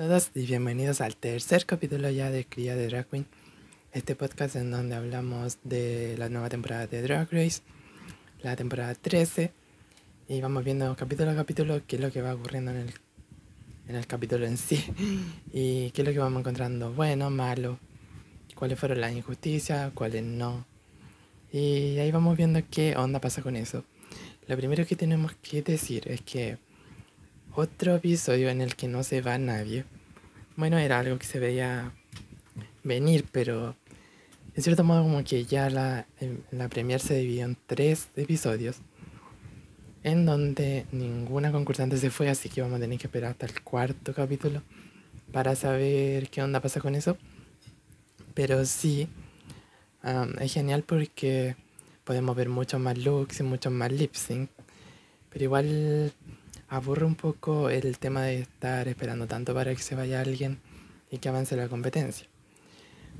todos 0.00 0.30
y 0.34 0.46
bienvenidos 0.46 1.02
al 1.02 1.14
tercer 1.14 1.66
capítulo 1.66 2.08
ya 2.08 2.30
de 2.30 2.46
Cría 2.46 2.74
de 2.74 2.88
Drag 2.88 3.06
Queen, 3.06 3.26
este 3.92 4.16
podcast 4.16 4.56
en 4.56 4.70
donde 4.70 4.94
hablamos 4.94 5.58
de 5.62 6.16
la 6.16 6.30
nueva 6.30 6.48
temporada 6.48 6.86
de 6.86 7.02
Drag 7.02 7.30
Race, 7.30 7.60
la 8.40 8.56
temporada 8.56 8.94
13, 8.94 9.52
y 10.26 10.40
vamos 10.40 10.64
viendo 10.64 10.96
capítulo 10.96 11.32
a 11.32 11.34
capítulo 11.34 11.82
qué 11.86 11.96
es 11.96 12.02
lo 12.02 12.10
que 12.10 12.22
va 12.22 12.32
ocurriendo 12.32 12.70
en 12.70 12.78
el, 12.78 12.94
en 13.88 13.96
el 13.96 14.06
capítulo 14.06 14.46
en 14.46 14.56
sí, 14.56 14.82
y 15.52 15.90
qué 15.90 16.00
es 16.00 16.08
lo 16.08 16.14
que 16.14 16.18
vamos 16.18 16.40
encontrando 16.40 16.94
bueno, 16.94 17.28
malo, 17.28 17.78
cuáles 18.54 18.78
fueron 18.78 19.02
las 19.02 19.12
injusticias, 19.12 19.92
cuáles 19.92 20.24
no, 20.24 20.64
y 21.52 21.98
ahí 21.98 22.10
vamos 22.10 22.38
viendo 22.38 22.58
qué 22.70 22.96
onda 22.96 23.20
pasa 23.20 23.42
con 23.42 23.54
eso. 23.54 23.84
Lo 24.46 24.56
primero 24.56 24.86
que 24.86 24.96
tenemos 24.96 25.34
que 25.42 25.60
decir 25.60 26.08
es 26.08 26.22
que 26.22 26.56
otro 27.54 27.96
episodio 27.96 28.48
en 28.50 28.60
el 28.60 28.76
que 28.76 28.88
no 28.88 29.02
se 29.02 29.20
va 29.20 29.38
nadie. 29.38 29.84
Bueno, 30.56 30.78
era 30.78 30.98
algo 30.98 31.18
que 31.18 31.26
se 31.26 31.38
veía 31.38 31.92
venir, 32.82 33.26
pero 33.30 33.76
en 34.54 34.62
cierto 34.62 34.84
modo 34.84 35.02
como 35.02 35.22
que 35.24 35.44
ya 35.44 35.70
la, 35.70 36.06
la 36.50 36.68
premier 36.68 37.00
se 37.00 37.14
dividió 37.14 37.44
en 37.44 37.56
tres 37.66 38.08
episodios 38.16 38.76
en 40.02 40.24
donde 40.24 40.86
ninguna 40.92 41.52
concursante 41.52 41.98
se 41.98 42.10
fue, 42.10 42.28
así 42.30 42.48
que 42.48 42.62
vamos 42.62 42.78
a 42.78 42.80
tener 42.80 42.98
que 42.98 43.06
esperar 43.06 43.32
hasta 43.32 43.46
el 43.46 43.62
cuarto 43.62 44.14
capítulo 44.14 44.62
para 45.32 45.54
saber 45.54 46.30
qué 46.30 46.42
onda 46.42 46.60
pasa 46.60 46.80
con 46.80 46.94
eso. 46.94 47.16
Pero 48.34 48.64
sí, 48.64 49.08
es 50.40 50.52
genial 50.52 50.82
porque 50.84 51.56
podemos 52.04 52.34
ver 52.34 52.48
muchos 52.48 52.80
más 52.80 52.96
looks 52.96 53.40
y 53.40 53.42
muchos 53.42 53.72
más 53.72 53.92
lip 53.92 54.14
sync, 54.14 54.50
pero 55.28 55.44
igual 55.44 56.12
aburre 56.70 57.04
un 57.04 57.16
poco 57.16 57.68
el 57.68 57.98
tema 57.98 58.22
de 58.22 58.40
estar 58.40 58.86
esperando 58.88 59.26
tanto 59.26 59.52
para 59.52 59.74
que 59.74 59.82
se 59.82 59.96
vaya 59.96 60.20
alguien 60.20 60.60
y 61.10 61.18
que 61.18 61.28
avance 61.28 61.56
la 61.56 61.68
competencia. 61.68 62.28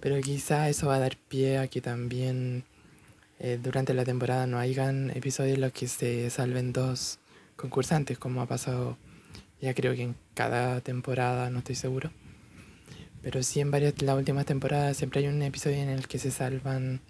Pero 0.00 0.18
quizá 0.20 0.68
eso 0.68 0.86
va 0.86 0.96
a 0.96 1.00
dar 1.00 1.16
pie 1.16 1.58
a 1.58 1.66
que 1.66 1.80
también 1.80 2.64
eh, 3.40 3.58
durante 3.62 3.92
la 3.92 4.04
temporada 4.04 4.46
no 4.46 4.58
hayan 4.58 5.10
episodios 5.10 5.56
en 5.56 5.62
los 5.62 5.72
que 5.72 5.88
se 5.88 6.30
salven 6.30 6.72
dos 6.72 7.18
concursantes, 7.56 8.18
como 8.18 8.40
ha 8.40 8.46
pasado 8.46 8.96
ya 9.60 9.74
creo 9.74 9.94
que 9.94 10.04
en 10.04 10.16
cada 10.34 10.80
temporada, 10.80 11.50
no 11.50 11.58
estoy 11.58 11.74
seguro. 11.74 12.10
Pero 13.20 13.42
sí 13.42 13.60
en 13.60 13.70
varias 13.70 14.00
las 14.00 14.16
últimas 14.16 14.46
temporadas 14.46 14.96
siempre 14.96 15.20
hay 15.20 15.26
un 15.26 15.42
episodio 15.42 15.76
en 15.76 15.90
el 15.90 16.08
que 16.08 16.18
se 16.18 16.30
salvan 16.30 17.00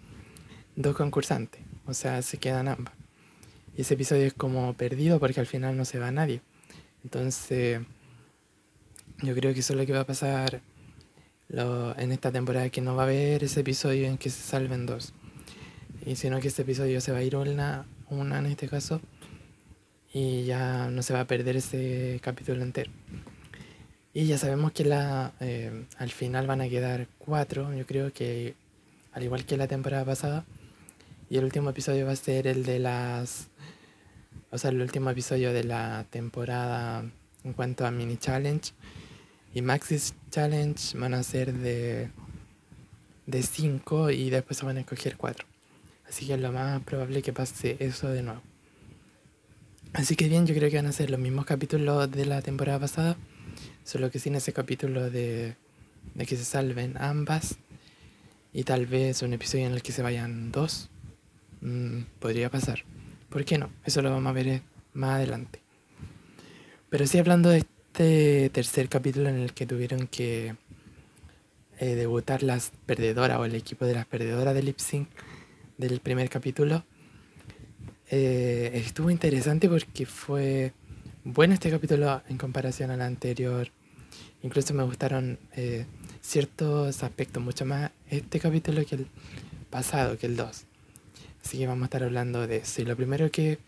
dos 0.75 0.97
concursantes, 0.97 1.61
o 1.87 1.95
sea, 1.95 2.23
se 2.23 2.39
quedan 2.39 2.67
ambas. 2.67 3.00
Ese 3.81 3.95
episodio 3.95 4.27
es 4.27 4.35
como 4.35 4.75
perdido 4.75 5.19
porque 5.19 5.41
al 5.41 5.47
final 5.47 5.75
no 5.75 5.87
se 5.87 5.99
va 5.99 6.11
nadie. 6.11 6.43
Entonces, 7.03 7.81
yo 9.23 9.35
creo 9.35 9.55
que 9.55 9.61
eso 9.61 9.73
es 9.73 9.79
lo 9.79 9.87
que 9.87 9.95
va 9.95 10.01
a 10.01 10.07
pasar 10.07 10.61
en 11.49 12.13
esta 12.13 12.31
temporada, 12.31 12.69
que 12.69 12.83
no 12.83 12.95
va 12.95 13.05
a 13.05 13.07
haber 13.07 13.43
ese 13.43 13.61
episodio 13.61 14.07
en 14.07 14.19
que 14.19 14.29
se 14.29 14.43
salven 14.43 14.85
dos. 14.85 15.15
Y 16.05 16.17
sino 16.17 16.41
que 16.41 16.49
ese 16.49 16.61
episodio 16.61 17.01
se 17.01 17.11
va 17.13 17.19
a 17.19 17.23
ir 17.23 17.37
una, 17.37 17.87
una 18.11 18.39
en 18.39 18.47
este 18.47 18.69
caso, 18.69 19.01
y 20.13 20.45
ya 20.45 20.91
no 20.91 21.03
se 21.03 21.15
va 21.15 21.21
a 21.21 21.27
perder 21.27 21.57
ese 21.57 22.21
capítulo 22.23 22.63
entero. 22.63 22.91
Y 24.13 24.27
ya 24.27 24.37
sabemos 24.37 24.73
que 24.73 24.85
la, 24.85 25.33
eh, 25.41 25.87
al 25.97 26.11
final 26.11 26.47
van 26.47 26.61
a 26.61 26.69
quedar 26.69 27.07
cuatro, 27.19 27.73
yo 27.75 27.87
creo 27.87 28.13
que 28.13 28.57
al 29.13 29.23
igual 29.23 29.47
que 29.47 29.57
la 29.57 29.69
temporada 29.69 30.05
pasada. 30.05 30.45
Y 31.31 31.39
el 31.39 31.45
último 31.45 31.71
episodio 31.71 32.07
va 32.07 32.13
a 32.13 32.17
ser 32.17 32.49
el 32.49 32.65
de 32.65 32.81
las 32.81 33.50
o 34.51 34.59
sea, 34.59 34.71
el 34.71 34.81
último 34.81 35.11
episodio 35.11 35.53
de 35.53 35.65
la 35.65 36.05
temporada 36.11 37.05
en 37.45 37.53
cuanto 37.53 37.87
a 37.87 37.91
mini 37.91 38.17
challenge 38.17 38.73
y 39.55 39.63
maxis 39.63 40.15
challenge 40.31 40.97
van 40.99 41.15
a 41.15 41.23
ser 41.23 41.53
de 41.53 42.11
de 43.31 43.43
5 43.43 44.11
y 44.11 44.31
después 44.31 44.59
se 44.59 44.67
van 44.67 44.77
a 44.77 44.81
escoger 44.81 45.17
4. 45.17 45.47
Así 46.09 46.27
que 46.27 46.37
lo 46.37 46.53
más 46.53 46.83
probable 46.83 47.23
que 47.23 47.33
pase 47.33 47.77
eso 47.79 48.09
de 48.09 48.23
nuevo. 48.23 48.43
Así 49.93 50.17
que 50.17 50.29
bien, 50.29 50.47
yo 50.47 50.55
creo 50.55 50.71
que 50.71 50.77
van 50.77 50.87
a 50.87 50.93
ser 50.93 51.11
los 51.11 51.21
mismos 51.21 51.47
capítulos 51.47 52.11
de 52.11 52.27
la 52.27 52.43
temporada 52.43 52.79
pasada, 52.79 53.17
solo 53.85 54.11
que 54.11 54.19
sin 54.19 54.35
ese 54.35 54.53
capítulo 54.53 55.11
de, 55.11 55.57
de 56.15 56.27
que 56.27 56.37
se 56.37 56.45
salven 56.45 56.97
ambas 56.99 57.57
y 58.53 58.65
tal 58.65 58.87
vez 58.87 59.23
un 59.23 59.33
episodio 59.33 59.67
en 59.67 59.73
el 59.73 59.83
que 59.83 59.93
se 59.93 60.03
vayan 60.03 60.53
dos. 60.53 60.91
Mm, 61.61 62.03
podría 62.19 62.51
pasar. 62.51 62.85
¿Por 63.31 63.45
qué 63.45 63.59
no? 63.59 63.71
Eso 63.85 64.03
lo 64.03 64.11
vamos 64.11 64.29
a 64.29 64.33
ver 64.33 64.49
eh, 64.49 64.63
más 64.93 65.15
adelante. 65.15 65.61
Pero 66.89 67.07
sí 67.07 67.17
hablando 67.17 67.49
de 67.49 67.59
este 67.59 68.51
tercer 68.51 68.89
capítulo 68.89 69.29
en 69.29 69.37
el 69.37 69.55
que 69.55 69.67
tuvieron 69.67 70.09
que 70.09 70.57
eh, 71.79 71.95
debutar 71.95 72.43
las 72.43 72.73
perdedoras 72.87 73.39
o 73.39 73.45
el 73.45 73.55
equipo 73.55 73.87
de 73.87 73.95
las 73.95 74.07
perdedoras 74.07 74.53
de 74.53 74.65
lip 74.65 74.79
sync 74.79 75.09
del 75.79 76.01
primer 76.01 76.29
capítulo, 76.29 76.85
eh, 78.11 78.73
estuvo 78.75 79.11
interesante 79.11 79.69
porque 79.69 80.07
fue 80.07 80.73
bueno 81.23 81.55
este 81.55 81.71
capítulo 81.71 82.23
en 82.29 82.37
comparación 82.37 82.91
al 82.91 83.01
anterior. 83.01 83.69
Incluso 84.43 84.75
me 84.75 84.83
gustaron 84.83 85.39
ciertos 86.21 87.03
aspectos 87.05 87.43
mucho 87.43 87.65
más 87.65 87.93
este 88.09 88.41
capítulo 88.41 88.85
que 88.85 88.97
el 88.97 89.07
pasado, 89.71 90.19
que 90.19 90.27
el 90.27 90.37
2. 90.37 90.70
Así 91.45 91.59
que 91.59 91.67
vamos 91.67 91.83
a 91.83 91.87
estar 91.87 92.03
hablando 92.03 92.47
de 92.47 92.59
eso. 92.59 92.83
Y 92.83 92.85
lo 92.85 92.97
primero 92.97 93.31
que 93.31 93.59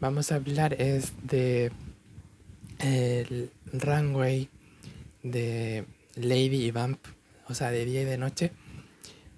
vamos 0.00 0.32
a 0.32 0.36
hablar 0.36 0.80
es 0.80 1.12
de 1.22 1.72
el 2.80 3.50
runway 3.72 4.48
de 5.22 5.84
Lady 6.16 6.64
y 6.64 6.70
Vamp, 6.70 6.98
o 7.48 7.54
sea, 7.54 7.70
de 7.70 7.84
día 7.84 8.02
y 8.02 8.04
de 8.04 8.18
noche, 8.18 8.52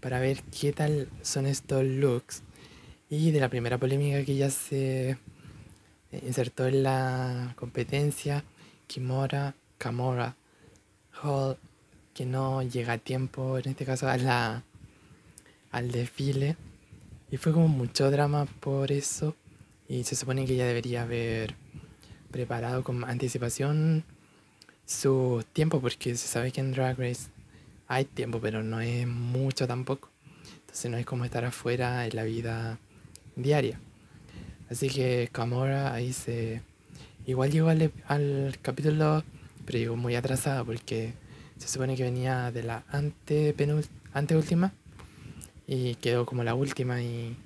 para 0.00 0.18
ver 0.20 0.42
qué 0.58 0.72
tal 0.72 1.08
son 1.22 1.46
estos 1.46 1.84
looks. 1.84 2.42
Y 3.10 3.30
de 3.30 3.40
la 3.40 3.48
primera 3.48 3.78
polémica 3.78 4.24
que 4.24 4.36
ya 4.36 4.50
se 4.50 5.18
insertó 6.22 6.66
en 6.66 6.82
la 6.82 7.54
competencia, 7.56 8.44
Kimora, 8.86 9.54
Kamora, 9.78 10.36
Hall, 11.22 11.56
que 12.12 12.24
no 12.26 12.62
llega 12.62 12.94
a 12.94 12.98
tiempo, 12.98 13.58
en 13.58 13.68
este 13.68 13.84
caso, 13.84 14.08
a 14.08 14.16
la, 14.16 14.62
al 15.70 15.90
desfile. 15.90 16.56
Y 17.34 17.36
fue 17.36 17.52
como 17.52 17.66
mucho 17.66 18.12
drama 18.12 18.46
por 18.60 18.92
eso. 18.92 19.34
Y 19.88 20.04
se 20.04 20.14
supone 20.14 20.46
que 20.46 20.54
ella 20.54 20.66
debería 20.66 21.02
haber 21.02 21.56
preparado 22.30 22.84
con 22.84 23.02
anticipación 23.02 24.04
su 24.86 25.44
tiempo, 25.52 25.80
porque 25.80 26.14
se 26.14 26.28
sabe 26.28 26.52
que 26.52 26.60
en 26.60 26.70
Drag 26.70 26.96
Race 26.96 27.30
hay 27.88 28.04
tiempo, 28.04 28.38
pero 28.40 28.62
no 28.62 28.80
es 28.80 29.08
mucho 29.08 29.66
tampoco. 29.66 30.10
Entonces 30.60 30.88
no 30.92 30.96
es 30.96 31.04
como 31.06 31.24
estar 31.24 31.44
afuera 31.44 32.06
en 32.06 32.14
la 32.14 32.22
vida 32.22 32.78
diaria. 33.34 33.80
Así 34.70 34.88
que 34.88 35.28
Camora 35.32 35.92
ahí 35.92 36.12
se... 36.12 36.62
Igual 37.26 37.50
llegó 37.50 37.68
al, 37.68 37.90
al 38.06 38.56
capítulo, 38.62 39.24
pero 39.66 39.80
llegó 39.80 39.96
muy 39.96 40.14
atrasada 40.14 40.62
porque 40.62 41.14
se 41.58 41.66
supone 41.66 41.96
que 41.96 42.04
venía 42.04 42.52
de 42.52 42.62
la 42.62 42.84
ante 42.90 43.56
anteúltima 44.12 44.72
y 45.66 45.94
quedó 45.96 46.26
como 46.26 46.44
la 46.44 46.54
última 46.54 47.02
y 47.02 47.36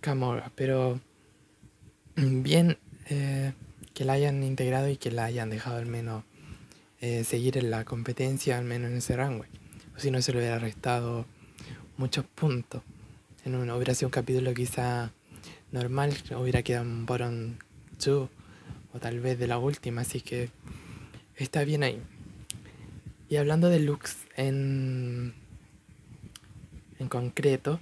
Camora, 0.00 0.50
pero 0.54 1.00
bien 2.16 2.78
eh, 3.08 3.52
que 3.94 4.04
la 4.04 4.14
hayan 4.14 4.42
integrado 4.42 4.88
y 4.88 4.96
que 4.96 5.10
la 5.10 5.24
hayan 5.24 5.50
dejado 5.50 5.76
al 5.76 5.86
menos 5.86 6.24
eh, 7.00 7.24
seguir 7.24 7.58
en 7.58 7.70
la 7.70 7.84
competencia, 7.84 8.58
al 8.58 8.64
menos 8.64 8.90
en 8.90 8.98
ese 8.98 9.16
rango. 9.16 9.44
O 9.96 10.00
si 10.00 10.10
no 10.10 10.20
se 10.22 10.32
le 10.32 10.38
hubiera 10.38 10.58
restado 10.58 11.26
muchos 11.96 12.24
puntos. 12.24 12.82
En 13.44 13.54
una 13.54 13.74
hubiera 13.76 13.94
sido 13.94 14.08
un 14.08 14.12
capítulo 14.12 14.54
quizá 14.54 15.12
normal, 15.72 16.14
hubiera 16.38 16.62
quedado 16.62 16.84
un 16.84 17.06
bottom 17.06 17.56
2 18.04 18.28
o 18.94 18.98
tal 18.98 19.20
vez 19.20 19.38
de 19.38 19.46
la 19.46 19.58
última, 19.58 20.02
así 20.02 20.20
que 20.20 20.50
está 21.36 21.64
bien 21.64 21.82
ahí. 21.82 22.00
Y 23.28 23.36
hablando 23.36 23.68
de 23.68 23.80
looks 23.80 24.16
en 24.36 25.34
en 27.02 27.08
concreto, 27.08 27.80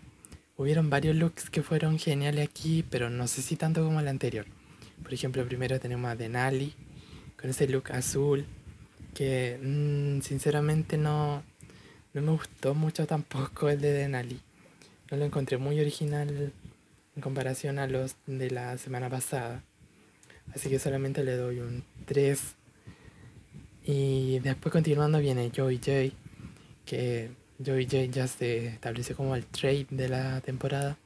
hubieron 0.57 0.91
varios 0.91 1.15
looks 1.17 1.49
que 1.51 1.63
fueron 1.63 1.99
geniales 1.99 2.49
aquí, 2.49 2.85
pero 2.91 3.09
no 3.09 3.29
sé 3.29 3.43
si 3.43 3.57
tanto 3.57 3.85
como 3.85 4.01
el 4.01 4.09
anterior. 4.09 4.47
Por 5.03 5.15
ejemplo, 5.15 5.47
primero 5.47 5.79
tenemos 5.79 6.11
a 6.11 6.17
Denali 6.17 6.75
con 7.41 7.51
ese 7.51 7.69
look 7.69 7.93
azul, 7.93 8.45
que 9.15 9.59
mm, 9.63 10.23
sinceramente 10.23 10.99
no, 10.99 11.43
no 12.13 12.23
me 12.23 12.33
gustó 12.33 12.75
mucho 12.75 13.07
tampoco 13.07 13.69
el 13.69 13.81
de 13.81 13.93
Denali. 13.93 14.41
No 15.11 15.17
lo 15.17 15.25
encontré 15.25 15.59
muy 15.59 15.81
original 15.81 16.53
en 17.17 17.23
comparación 17.23 17.79
a 17.79 17.87
los 17.87 18.17
de 18.27 18.51
la 18.51 18.77
semana 18.79 19.09
pasada. 19.09 19.63
Así 20.55 20.69
que 20.69 20.79
solamente 20.79 21.25
le 21.25 21.37
doy 21.37 21.61
un 21.61 21.85
3. 22.07 22.41
Y 23.85 24.39
después 24.41 24.73
continuando 24.73 25.19
viene 25.21 25.51
Joey 25.55 25.79
J, 25.79 26.15
que 26.85 27.40
Joey 27.65 27.85
J 27.85 28.05
ya 28.07 28.27
se 28.27 28.69
establece 28.69 29.15
como 29.15 29.37
el 29.37 29.45
trade 29.45 29.87
de 29.91 30.09
la 30.09 30.41
temporada. 30.41 30.97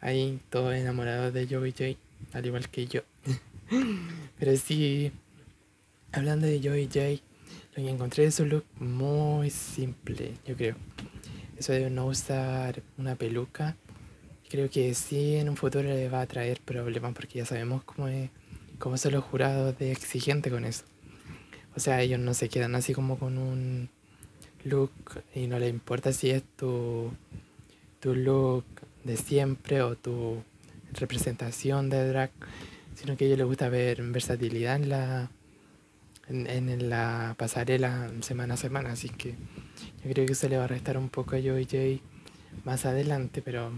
Ahí 0.00 0.40
todos 0.50 0.74
enamorados 0.74 1.32
de 1.32 1.46
Joey 1.46 1.72
J, 1.72 1.96
al 2.32 2.46
igual 2.46 2.68
que 2.68 2.86
yo. 2.86 3.02
Pero 4.38 4.56
sí, 4.56 5.12
hablando 6.12 6.46
de 6.46 6.60
Joey 6.60 6.86
J, 6.86 7.22
lo 7.76 7.84
que 7.84 7.88
encontré 7.88 8.24
es 8.24 8.40
un 8.40 8.48
look 8.48 8.64
muy 8.80 9.50
simple, 9.50 10.32
yo 10.44 10.56
creo. 10.56 10.76
Eso 11.56 11.72
de 11.72 11.88
no 11.88 12.06
usar 12.06 12.82
una 12.98 13.14
peluca, 13.14 13.76
creo 14.50 14.68
que 14.68 14.92
sí 14.94 15.36
en 15.36 15.48
un 15.48 15.56
futuro 15.56 15.84
le 15.88 16.08
va 16.08 16.22
a 16.22 16.26
traer 16.26 16.60
problemas 16.60 17.14
porque 17.14 17.38
ya 17.38 17.46
sabemos 17.46 17.84
cómo, 17.84 18.08
es, 18.08 18.30
cómo 18.78 18.96
son 18.96 19.12
los 19.12 19.24
jurados 19.24 19.78
de 19.78 19.92
exigente 19.92 20.50
con 20.50 20.64
eso. 20.64 20.84
O 21.76 21.80
sea, 21.80 22.02
ellos 22.02 22.18
no 22.18 22.34
se 22.34 22.48
quedan 22.48 22.74
así 22.74 22.92
como 22.92 23.18
con 23.18 23.38
un 23.38 23.88
look 24.64 24.90
y 25.34 25.46
no 25.46 25.58
le 25.58 25.68
importa 25.68 26.12
si 26.12 26.30
es 26.30 26.42
tu, 26.56 27.12
tu 28.00 28.14
look 28.14 28.64
de 29.04 29.16
siempre 29.16 29.82
o 29.82 29.96
tu 29.96 30.42
representación 30.92 31.90
de 31.90 32.08
drag, 32.08 32.30
sino 32.94 33.16
que 33.16 33.24
a 33.24 33.26
ellos 33.26 33.38
les 33.38 33.46
gusta 33.46 33.68
ver 33.68 34.02
versatilidad 34.02 34.76
en 34.76 34.88
la, 34.88 35.30
en, 36.28 36.88
la 36.88 37.34
pasarela 37.38 38.10
semana 38.20 38.54
a 38.54 38.56
semana, 38.56 38.92
así 38.92 39.08
que 39.08 39.30
yo 39.30 40.10
creo 40.12 40.26
que 40.26 40.32
eso 40.32 40.48
le 40.48 40.58
va 40.58 40.64
a 40.64 40.68
restar 40.68 40.96
un 40.96 41.08
poco 41.08 41.36
a 41.36 41.40
Joey 41.40 41.64
J 41.64 42.02
más 42.64 42.86
adelante, 42.86 43.42
pero 43.42 43.72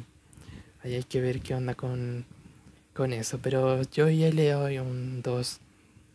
ahí 0.83 0.95
hay 0.95 1.05
que 1.05 1.21
ver 1.21 1.41
qué 1.41 1.55
onda 1.55 1.75
con, 1.75 2.25
con 2.95 3.13
eso. 3.13 3.39
Pero 3.43 3.83
yo 3.83 4.09
ya 4.09 4.31
le 4.31 4.51
doy 4.51 4.79
un 4.79 5.23
2, 5.23 5.61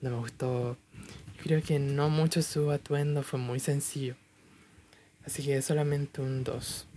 no 0.02 0.10
me 0.10 0.18
gustó. 0.18 0.78
creo 1.44 1.62
que 1.62 1.80
no 1.80 2.10
mucho 2.10 2.42
su 2.42 2.70
atuendo, 2.72 3.24
fue 3.24 3.40
muy 3.40 3.60
sencillo. 3.60 4.16
Así 5.26 5.44
que 5.44 5.62
solamente 5.62 6.22
un 6.22 6.44
2. 6.44 6.88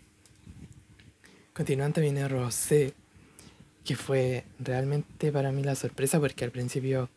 Continuando 1.53 2.01
viene 2.01 2.27
Rosé, 2.27 2.95
que 3.85 3.97
fue 3.97 4.45
realmente 4.59 5.31
para 5.31 5.53
mí 5.53 5.63
la 5.63 5.75
sorpresa 5.75 6.19
porque 6.19 6.45
al 6.45 6.51
principio 6.51 7.09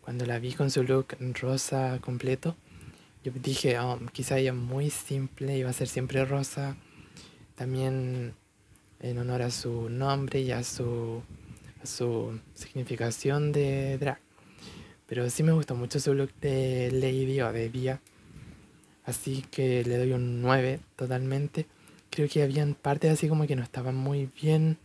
cuando 0.00 0.24
la 0.24 0.38
vi 0.38 0.52
con 0.52 0.70
su 0.70 0.82
look 0.82 1.16
rosa 1.40 1.98
completo, 2.00 2.56
yo 3.24 3.32
dije, 3.42 3.76
oh, 3.80 3.98
quizá 4.12 4.38
ella 4.38 4.52
muy 4.52 4.88
simple, 4.88 5.58
iba 5.58 5.68
a 5.68 5.72
ser 5.72 5.88
siempre 5.88 6.24
rosa. 6.24 6.76
También 7.56 8.34
en 9.00 9.18
honor 9.18 9.42
a 9.42 9.50
su 9.50 9.88
nombre 9.88 10.40
y 10.40 10.52
a 10.52 10.62
su, 10.62 11.22
a 11.82 11.86
su 11.86 12.38
significación 12.54 13.50
de 13.50 13.98
drag. 13.98 14.20
Pero 15.08 15.28
sí 15.28 15.42
me 15.42 15.50
gustó 15.52 15.74
mucho 15.74 15.98
su 15.98 16.14
look 16.14 16.32
de 16.40 16.90
Lady 16.92 17.40
o 17.40 17.52
de 17.52 17.68
Via. 17.68 18.00
Así 19.06 19.44
que 19.50 19.84
le 19.84 19.96
doy 19.96 20.12
un 20.12 20.42
9 20.42 20.80
totalmente. 20.96 21.66
Creo 22.10 22.28
que 22.28 22.42
habían 22.42 22.74
partes 22.74 23.12
así 23.12 23.28
como 23.28 23.46
que 23.46 23.56
no 23.56 23.62
estaban 23.62 23.94
muy 23.94 24.28
bien 24.40 24.78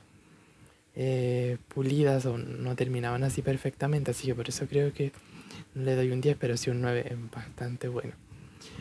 eh, 0.96 1.58
pulidas 1.74 2.26
o 2.28 2.38
no 2.38 2.76
terminaban 2.76 3.24
así 3.24 3.42
perfectamente. 3.42 4.12
Así 4.12 4.28
que 4.28 4.36
por 4.36 4.48
eso 4.48 4.68
creo 4.68 4.94
que 4.94 5.12
le 5.74 5.96
doy 5.96 6.12
un 6.12 6.22
10, 6.22 6.38
pero 6.40 6.56
sí 6.56 6.70
un 6.70 6.82
9 6.82 7.06
es 7.10 7.32
bastante 7.32 7.88
bueno. 7.88 8.14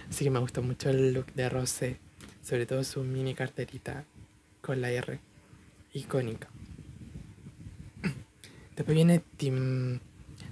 Así 0.08 0.24
que 0.24 0.30
me 0.30 0.40
gustó 0.40 0.62
mucho 0.62 0.90
el 0.90 1.14
look 1.14 1.32
de 1.34 1.48
Rosé, 1.48 1.96
sobre 2.42 2.66
todo 2.66 2.84
su 2.84 3.02
mini 3.02 3.34
carterita 3.34 4.04
con 4.60 4.80
la 4.80 4.90
R 4.90 5.18
icónica. 5.94 6.48
Después 8.76 8.94
viene 8.94 9.22
Tim 9.36 10.00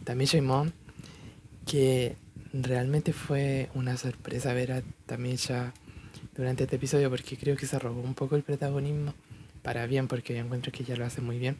Tamisha 0.05 0.40
Mon, 0.40 0.73
que 1.67 2.17
realmente 2.53 3.12
fue 3.12 3.69
una 3.75 3.97
sorpresa 3.97 4.55
ver 4.55 4.73
a 4.73 4.83
Tamisha 5.06 5.73
durante 6.37 6.65
este 6.65 6.77
episodio 6.77 7.11
porque 7.11 7.37
creo 7.37 7.56
que 7.56 7.67
se 7.67 7.79
robó 7.79 8.00
un 8.00 8.15
poco 8.15 8.37
el 8.37 8.43
protagonismo 8.43 9.15
para 9.62 9.87
bien 9.87 10.09
porque 10.09 10.35
yo 10.35 10.41
encuentro 10.41 10.73
que 10.73 10.83
ella 10.83 10.97
lo 10.97 11.05
hace 11.05 11.21
muy 11.21 11.39
bien. 11.39 11.59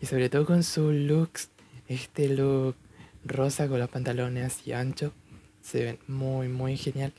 Y 0.00 0.06
sobre 0.06 0.28
todo 0.28 0.46
con 0.46 0.62
su 0.62 0.92
looks, 0.92 1.50
este 1.88 2.28
look 2.28 2.76
rosa 3.24 3.68
con 3.68 3.78
los 3.78 3.90
pantalones 3.90 4.46
así 4.46 4.72
anchos, 4.72 5.12
se 5.60 5.84
ven 5.84 5.98
muy 6.06 6.48
muy 6.48 6.76
genial, 6.76 7.12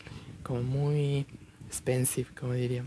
como 0.44 0.64
muy 0.64 1.26
expensive 1.68 2.30
como 2.40 2.54
diría. 2.54 2.86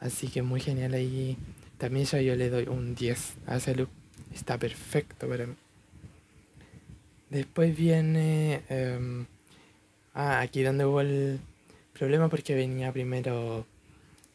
Así 0.00 0.28
que 0.28 0.42
muy 0.42 0.60
genial 0.60 0.94
ahí. 0.94 1.36
También 1.78 2.06
ya 2.06 2.20
yo 2.20 2.36
le 2.36 2.50
doy 2.50 2.66
un 2.68 2.94
10 2.94 3.34
a 3.46 3.56
ese 3.56 3.74
look. 3.74 3.88
Está 4.32 4.58
perfecto 4.58 5.28
para 5.28 5.46
mí. 5.46 5.54
Después 7.30 7.76
viene... 7.76 8.62
Em, 8.68 9.26
ah, 10.14 10.40
aquí 10.40 10.62
donde 10.62 10.84
hubo 10.84 11.00
el 11.00 11.40
problema 11.92 12.28
porque 12.28 12.54
venía 12.54 12.92
primero 12.92 13.66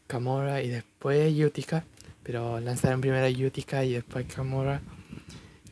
Camora 0.07 0.61
y 0.61 0.69
después 0.69 1.33
Utica. 1.39 1.85
Pero 2.23 2.59
lanzaron 2.59 3.01
primero 3.01 3.27
Utica 3.45 3.83
y 3.83 3.93
después 3.93 4.25
Camora. 4.33 4.81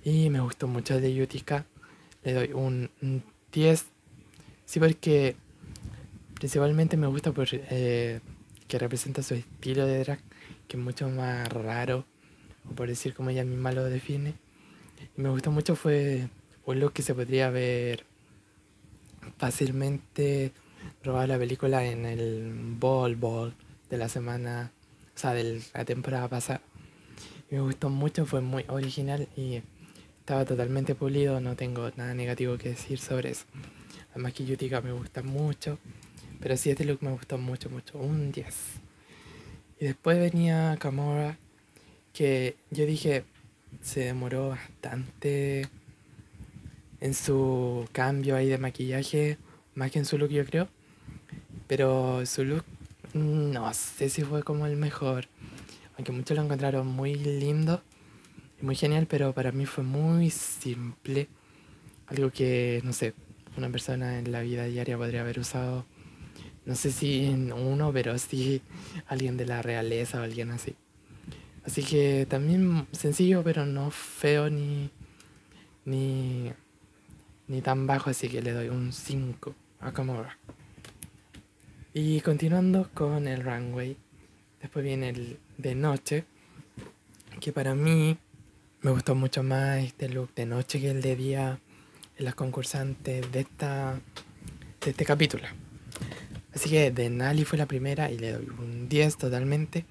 Y 0.04 0.30
me 0.30 0.42
gustó 0.42 0.68
mucho 0.68 1.00
de 1.00 1.22
Utica. 1.22 1.66
Le 2.24 2.34
doy 2.34 2.52
un 2.54 2.90
10. 3.54 3.86
Sí, 4.66 4.80
porque 4.80 5.36
principalmente 6.36 6.98
me 6.98 7.08
gusta 7.08 7.32
por, 7.32 7.48
eh, 7.52 8.20
que 8.68 8.80
representa 8.80 9.24
su 9.24 9.36
estilo 9.36 9.86
de 9.86 10.00
drag, 10.00 10.20
que 10.68 10.78
es 10.78 10.84
mucho 10.84 11.08
más 11.10 11.48
raro, 11.48 12.06
o 12.70 12.76
por 12.76 12.88
decir 12.88 13.14
como 13.14 13.30
ella 13.30 13.46
misma 13.46 13.72
lo 13.72 13.86
define. 13.86 14.34
Y 15.18 15.22
me 15.22 15.30
gustó 15.30 15.52
mucho 15.52 15.76
fue 15.76 16.28
un 16.66 16.80
look 16.80 16.94
que 16.94 17.02
se 17.02 17.14
podría 17.14 17.50
ver 17.50 18.06
fácilmente 19.38 20.52
robar 21.04 21.30
la 21.30 21.38
película 21.38 21.86
en 21.86 22.06
el 22.06 22.52
Ball 22.80 23.16
Ball 23.16 23.54
de 23.90 23.98
la 23.98 24.10
semana, 24.10 24.72
o 25.16 25.18
sea, 25.18 25.34
de 25.34 25.62
la 25.74 25.86
temporada 25.86 26.28
pasada. 26.28 26.62
me 27.50 27.60
gustó 27.60 27.90
mucho, 27.90 28.26
fue 28.26 28.42
muy 28.42 28.66
original 28.68 29.28
y 29.36 29.62
estaba 30.20 30.46
totalmente 30.46 30.96
pulido, 30.96 31.40
no 31.42 31.56
tengo 31.56 31.92
nada 31.96 32.14
negativo 32.14 32.58
que 32.58 32.70
decir 32.70 33.00
sobre 33.00 33.32
eso. 33.32 33.46
Además 34.12 34.34
que 34.34 34.46
Yutika 34.46 34.82
me 34.82 34.92
gusta 34.92 35.22
mucho, 35.22 35.80
pero 36.40 36.56
sí 36.56 36.70
este 36.70 36.86
look 36.86 37.00
me 37.02 37.12
gustó 37.12 37.38
mucho, 37.38 37.70
mucho, 37.70 37.98
un 37.98 38.32
10. 38.32 38.56
Y 39.80 39.86
después 39.86 40.18
venía 40.18 40.78
Kamora, 40.80 41.38
que 42.14 42.56
yo 42.72 42.86
dije, 42.86 43.26
se 43.82 44.02
demoró 44.02 44.50
bastante 44.50 45.68
en 47.04 47.14
su 47.14 47.86
cambio 47.92 48.38
ahí 48.38 48.48
de 48.48 48.58
maquillaje, 48.58 49.38
más 49.76 49.92
que 49.92 50.00
en 50.00 50.06
su 50.06 50.18
look 50.18 50.30
yo 50.30 50.46
creo. 50.46 50.70
Pero 51.68 52.26
su 52.26 52.46
look 52.46 52.64
no 53.14 53.74
sé 53.74 54.08
si 54.08 54.22
fue 54.22 54.42
como 54.42 54.66
el 54.68 54.78
mejor. 54.78 55.28
Aunque 55.98 56.14
muchos 56.14 56.38
lo 56.38 56.44
encontraron 56.44 56.88
muy 56.88 57.16
lindo 57.16 57.82
y 58.62 58.66
muy 58.66 58.76
genial, 58.76 59.06
pero 59.06 59.34
para 59.34 59.52
mí 59.52 59.66
fue 59.66 59.84
muy 59.84 60.30
simple. 60.30 61.28
Algo 62.08 62.32
que, 62.32 62.80
no 62.86 62.94
sé, 62.94 63.14
una 63.58 63.70
persona 63.70 64.18
en 64.18 64.32
la 64.32 64.42
vida 64.42 64.64
diaria 64.64 64.98
podría 64.98 65.22
haber 65.22 65.40
usado. 65.40 65.86
No 66.66 66.74
sé 66.74 66.94
si 66.94 67.28
uno, 67.28 67.92
pero 67.92 68.18
sí 68.18 68.62
alguien 69.08 69.36
de 69.36 69.46
la 69.46 69.62
realeza 69.62 70.22
o 70.22 70.24
alguien 70.24 70.52
así. 70.52 70.74
Así 71.66 71.84
que 71.84 72.26
también 72.30 72.88
sencillo, 72.94 73.44
pero 73.44 73.66
no 73.66 73.92
feo 73.92 74.50
ni, 74.50 74.90
ni, 75.84 76.54
ni 77.48 77.62
tan 77.62 77.88
bajo, 77.88 78.10
así 78.10 78.30
que 78.30 78.42
le 78.42 78.52
doy 78.52 78.70
un 78.70 78.94
5 78.94 79.56
a 79.80 79.92
Kamora. 79.92 80.38
Y 81.94 82.22
continuando 82.22 82.90
con 82.94 83.28
el 83.28 83.44
runway, 83.44 83.98
después 84.62 84.84
viene 84.84 85.10
el 85.10 85.38
de 85.58 85.76
noche, 85.76 86.26
que 87.40 87.52
para 87.52 87.76
mí 87.76 88.18
me 88.82 88.92
gustó 88.92 89.16
mucho 89.16 89.44
más 89.44 89.84
este 89.84 90.10
look 90.10 90.34
de 90.36 90.46
noche 90.46 90.80
que 90.82 90.92
el 90.92 91.02
de 91.02 91.16
día 91.16 91.60
en 92.18 92.26
las 92.26 92.36
concursantes 92.36 93.32
de, 93.32 93.40
esta, 93.42 94.00
de 94.84 94.92
este 94.92 95.06
capítulo. 95.06 95.44
Así 96.54 96.70
que 96.70 96.92
de 96.92 97.10
Nali 97.10 97.46
fue 97.46 97.58
la 97.58 97.66
primera 97.66 98.12
y 98.12 98.18
le 98.18 98.34
doy 98.34 98.48
un 98.60 98.88
10 98.88 99.18
totalmente, 99.18 99.86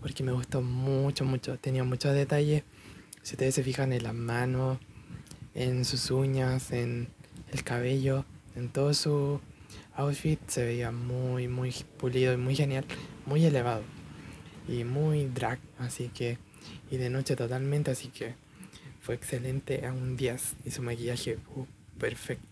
porque 0.00 0.22
me 0.22 0.32
gustó 0.32 0.62
mucho, 0.62 1.24
mucho, 1.24 1.58
tenía 1.58 1.84
muchos 1.84 2.14
detalles. 2.14 2.64
Si 3.22 3.34
ustedes 3.34 3.54
se 3.54 3.62
fijan 3.62 3.92
en 3.92 4.02
las 4.02 4.14
manos, 4.14 4.78
en 5.54 5.84
sus 5.84 6.10
uñas, 6.10 6.72
en 6.72 7.08
el 7.52 7.62
cabello, 7.64 8.24
en 8.56 8.68
todo 8.68 8.94
su 8.94 9.40
outfit 9.94 10.40
se 10.46 10.64
veía 10.64 10.90
muy, 10.90 11.48
muy 11.48 11.74
pulido 11.98 12.32
y 12.32 12.36
muy 12.36 12.54
genial, 12.56 12.84
muy 13.26 13.44
elevado 13.44 13.82
y 14.68 14.84
muy 14.84 15.26
drag, 15.26 15.58
así 15.78 16.08
que, 16.08 16.38
y 16.90 16.96
de 16.96 17.10
noche 17.10 17.36
totalmente, 17.36 17.90
así 17.90 18.08
que 18.08 18.34
fue 19.00 19.14
excelente 19.14 19.86
a 19.86 19.92
un 19.92 20.16
10 20.16 20.56
y 20.64 20.70
su 20.70 20.82
maquillaje 20.82 21.38
uh, 21.56 21.66
perfecto. 21.98 22.46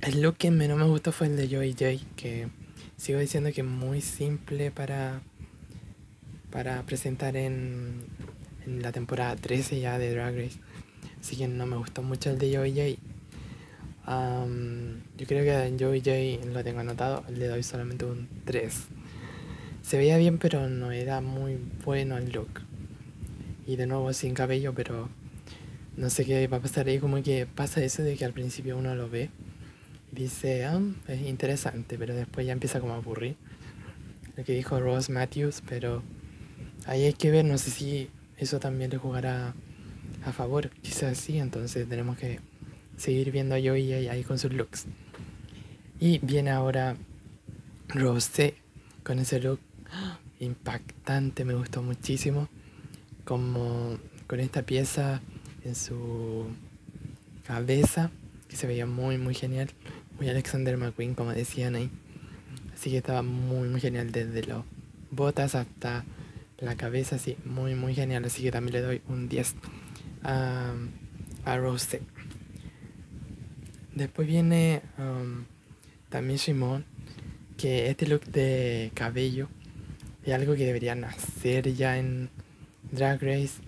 El 0.00 0.22
look 0.22 0.36
que 0.36 0.50
menos 0.50 0.78
me 0.78 0.84
gustó 0.84 1.10
fue 1.10 1.26
el 1.26 1.36
de 1.36 1.48
Joey 1.48 1.72
J, 1.72 2.04
que 2.16 2.48
sigo 2.96 3.18
diciendo 3.18 3.50
que 3.52 3.62
es 3.62 3.66
muy 3.66 4.00
simple 4.00 4.70
para, 4.70 5.20
para 6.50 6.82
presentar 6.84 7.36
en, 7.36 8.04
en 8.64 8.82
la 8.82 8.92
temporada 8.92 9.34
13 9.34 9.80
ya 9.80 9.98
de 9.98 10.14
Drag 10.14 10.36
Race. 10.36 10.60
Así 11.20 11.36
que 11.36 11.48
no 11.48 11.66
me 11.66 11.76
gustó 11.76 12.02
mucho 12.02 12.30
el 12.30 12.38
de 12.38 12.56
Joey 12.56 12.72
J 12.72 13.08
yo 14.08 15.26
creo 15.26 15.44
que 15.44 15.66
en 15.66 15.78
Joey 15.78 16.00
J 16.00 16.48
lo 16.50 16.64
tengo 16.64 16.80
anotado, 16.80 17.24
le 17.30 17.46
doy 17.46 17.62
solamente 17.62 18.06
un 18.06 18.26
3. 18.46 18.74
Se 19.82 19.98
veía 19.98 20.16
bien, 20.16 20.38
pero 20.38 20.68
no 20.68 20.92
era 20.92 21.20
muy 21.20 21.58
bueno 21.84 22.16
el 22.16 22.32
look. 22.32 22.48
Y 23.66 23.76
de 23.76 23.86
nuevo 23.86 24.12
sin 24.14 24.32
cabello, 24.32 24.72
pero 24.74 25.10
no 25.96 26.08
sé 26.08 26.24
qué 26.24 26.46
va 26.46 26.56
a 26.56 26.60
pasar 26.60 26.86
ahí. 26.86 26.98
Como 26.98 27.22
que 27.22 27.46
pasa 27.46 27.82
eso 27.82 28.02
de 28.02 28.16
que 28.16 28.24
al 28.24 28.32
principio 28.32 28.78
uno 28.78 28.94
lo 28.94 29.10
ve 29.10 29.30
dice, 30.10 30.64
ah, 30.64 30.80
es 31.06 31.20
interesante, 31.20 31.98
pero 31.98 32.14
después 32.14 32.46
ya 32.46 32.54
empieza 32.54 32.80
como 32.80 32.94
a 32.94 32.96
aburrir 32.96 33.36
lo 34.36 34.44
que 34.44 34.54
dijo 34.54 34.80
Ross 34.80 35.10
Matthews, 35.10 35.62
pero 35.68 36.02
ahí 36.86 37.04
hay 37.04 37.12
que 37.12 37.30
ver, 37.30 37.44
no 37.44 37.58
sé 37.58 37.70
si 37.70 38.08
eso 38.38 38.58
también 38.58 38.90
le 38.90 38.96
jugará 38.96 39.54
a 40.24 40.32
favor, 40.32 40.70
quizás 40.82 41.18
sí, 41.18 41.38
entonces 41.38 41.88
tenemos 41.88 42.18
que 42.18 42.40
seguir 42.96 43.30
viendo 43.30 43.54
a 43.54 43.58
Joey 43.58 43.92
ahí 43.92 44.24
con 44.24 44.38
sus 44.38 44.52
looks. 44.52 44.86
Y 46.00 46.18
viene 46.18 46.50
ahora 46.50 46.96
Rosé 47.88 48.54
con 49.02 49.18
ese 49.18 49.40
look 49.40 49.60
impactante, 50.40 51.44
me 51.44 51.54
gustó 51.54 51.82
muchísimo, 51.82 52.48
como 53.24 53.98
con 54.26 54.40
esta 54.40 54.62
pieza 54.62 55.20
en 55.64 55.74
su 55.74 56.46
cabeza, 57.46 58.10
que 58.48 58.56
se 58.56 58.66
veía 58.66 58.86
muy, 58.86 59.18
muy 59.18 59.34
genial, 59.34 59.70
muy 60.18 60.28
Alexander 60.28 60.76
McQueen, 60.76 61.14
como 61.14 61.32
decían 61.32 61.74
ahí. 61.74 61.90
Así 62.74 62.90
que 62.90 62.98
estaba 62.98 63.22
muy, 63.22 63.68
muy 63.68 63.80
genial, 63.80 64.12
desde 64.12 64.44
los 64.44 64.64
botas 65.10 65.54
hasta 65.54 66.04
la 66.58 66.76
cabeza, 66.76 67.16
así, 67.16 67.36
muy, 67.44 67.74
muy 67.74 67.94
genial. 67.94 68.24
Así 68.24 68.42
que 68.42 68.52
también 68.52 68.74
le 68.74 68.82
doy 68.82 69.02
un 69.08 69.28
10 69.28 69.54
a, 70.22 70.72
a 71.44 71.56
Rose. 71.56 72.00
Después 73.94 74.28
viene 74.28 74.82
um, 74.98 75.44
también 76.08 76.38
Simón, 76.38 76.84
que 77.56 77.90
este 77.90 78.06
look 78.06 78.24
de 78.26 78.92
cabello 78.94 79.48
es 80.24 80.32
algo 80.32 80.54
que 80.54 80.64
deberían 80.64 81.04
hacer 81.04 81.74
ya 81.74 81.98
en 81.98 82.30
Drag 82.92 83.20
Race, 83.22 83.60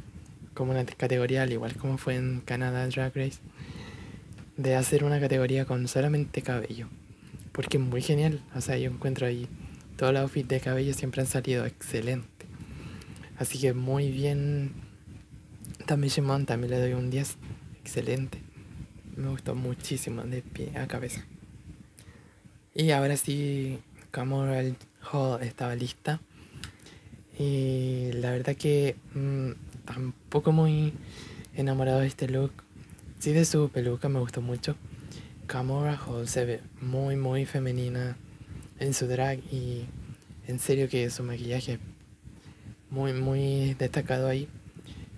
como 0.55 0.73
una 0.73 0.85
categoría, 0.85 1.43
al 1.43 1.53
igual 1.53 1.75
como 1.77 1.99
fue 1.99 2.17
en 2.17 2.41
Canadá 2.41 2.87
Drag 2.87 3.15
Race, 3.15 3.39
de 4.57 4.77
hacer 4.77 5.05
una 5.05 5.21
categoría 5.21 5.65
con 5.65 5.89
solamente 5.89 6.43
cabello. 6.43 6.89
Porque 7.53 7.79
es 7.79 7.83
muy 7.83 8.03
genial, 8.03 8.43
o 8.55 8.61
sea, 8.61 8.77
yo 8.79 8.91
encuentro 8.91 9.27
ahí 9.27 9.49
todos 9.97 10.13
los 10.13 10.23
outfits 10.23 10.49
de 10.49 10.61
cabello 10.61 10.95
siempre 10.95 11.21
han 11.21 11.27
salido 11.27 11.67
excelentes. 11.67 12.49
Así 13.39 13.59
que 13.59 13.73
muy 13.73 14.11
bien. 14.11 14.73
También 15.87 16.13
Shimon, 16.13 16.47
también 16.47 16.71
le 16.71 16.79
doy 16.81 16.93
un 16.93 17.11
10. 17.11 17.37
Excelente. 17.81 18.39
Me 19.17 19.29
gustó 19.29 19.55
muchísimo 19.55 20.23
de 20.23 20.43
pie 20.43 20.77
a 20.79 20.87
cabeza. 20.87 21.25
Y 22.75 22.91
ahora 22.91 23.17
sí, 23.17 23.79
Camoral 24.11 24.77
Hall 25.13 25.43
estaba 25.43 25.75
lista. 25.75 26.21
Y 27.39 28.13
la 28.15 28.31
verdad 28.31 28.57
que 28.57 28.97
mm, 29.15 29.51
tampoco 29.87 30.53
muy 30.53 30.93
enamorado 31.55 32.01
de 32.01 32.07
este 32.07 32.29
look. 32.29 32.53
Sí 33.19 33.33
de 33.33 33.45
su 33.45 33.69
peluca 33.71 34.09
me 34.09 34.21
gustó 34.21 34.41
mucho. 34.41 34.77
Camora 35.47 35.99
Hall 35.99 36.29
se 36.29 36.45
ve 36.45 36.61
muy 36.81 37.17
muy 37.17 37.45
femenina 37.45 38.17
en 38.79 38.95
su 38.95 39.07
drag 39.07 39.41
y 39.53 39.85
en 40.47 40.59
serio 40.59 40.89
que 40.89 41.11
su 41.11 41.23
maquillaje 41.23 41.79
muy, 42.91 43.13
muy 43.13 43.75
destacado 43.75 44.29
ahí, 44.29 44.49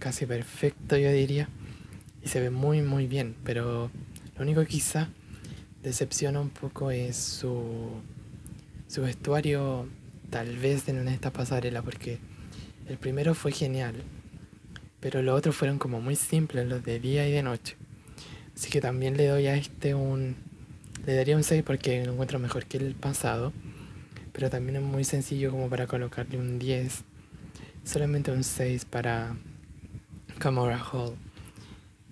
casi 0.03 0.27
perfecto 0.27 0.97
yo 0.97 1.13
diría, 1.13 1.49
y 2.25 2.29
se 2.29 2.41
ve 2.41 2.51
muy, 2.51 2.83
muy 2.83 3.07
bien, 3.07 3.37
pero 3.45 3.89
lo 4.37 4.43
único 4.43 4.61
que 4.63 4.67
quizá 4.67 5.09
decepciona 5.83 6.41
un 6.41 6.51
poco 6.51 6.91
es 6.91 7.17
su, 7.17 7.63
su 8.89 9.03
vestuario, 9.03 9.89
tal 10.29 10.57
vez 10.57 10.89
en 10.89 11.07
esta 11.07 11.33
pasarela, 11.33 11.83
porque 11.83 12.19
el 12.89 12.99
primero 12.99 13.35
fue 13.35 13.53
genial, 13.53 13.95
pero 14.99 15.23
los 15.23 15.39
otros 15.39 15.55
fueron 15.55 15.79
como 15.79 16.01
muy 16.01 16.17
simples, 16.17 16.67
los 16.67 16.85
de 16.85 16.99
día 16.99 17.29
y 17.29 17.33
de 17.33 17.45
noche. 17.45 17.77
Así 18.57 18.71
que 18.71 18.81
también 18.81 19.17
le 19.17 19.29
doy 19.29 19.47
a 19.47 19.55
este 19.55 19.95
un... 19.95 20.35
Le 21.07 21.15
daría 21.15 21.37
un 21.37 21.43
6 21.43 21.65
porque 21.65 22.05
lo 22.05 22.13
encuentro 22.13 22.39
mejor 22.39 22.67
que 22.67 22.77
el 22.77 22.95
pasado. 22.95 23.53
Pero 24.33 24.51
también 24.51 24.77
es 24.77 24.83
muy 24.83 25.03
sencillo 25.03 25.51
como 25.51 25.69
para 25.69 25.89
colocarle 25.89 26.39
un 26.39 26.61
10 26.61 27.05
solamente 27.85 28.31
un 28.31 28.45
6 28.45 28.85
para 28.85 29.35
Camora 30.43 30.83
Hall 30.83 31.15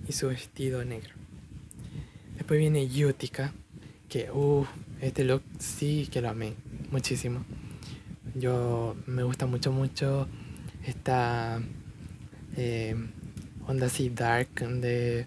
y 0.07 0.13
su 0.13 0.29
vestido 0.29 0.85
negro. 0.85 1.11
Después 2.37 2.61
viene 2.61 2.89
Utica, 3.05 3.53
que 4.09 4.31
uh, 4.31 4.65
este 5.01 5.25
look 5.25 5.43
sí 5.59 6.09
que 6.13 6.21
lo 6.21 6.29
amé 6.29 6.55
muchísimo. 6.93 7.45
Yo 8.37 8.95
me 9.07 9.25
gusta 9.25 9.47
mucho, 9.47 9.73
mucho 9.73 10.29
esta 10.87 11.61
eh, 12.57 12.95
onda 13.67 13.87
así 13.87 14.11
dark, 14.11 14.51
donde 14.61 15.27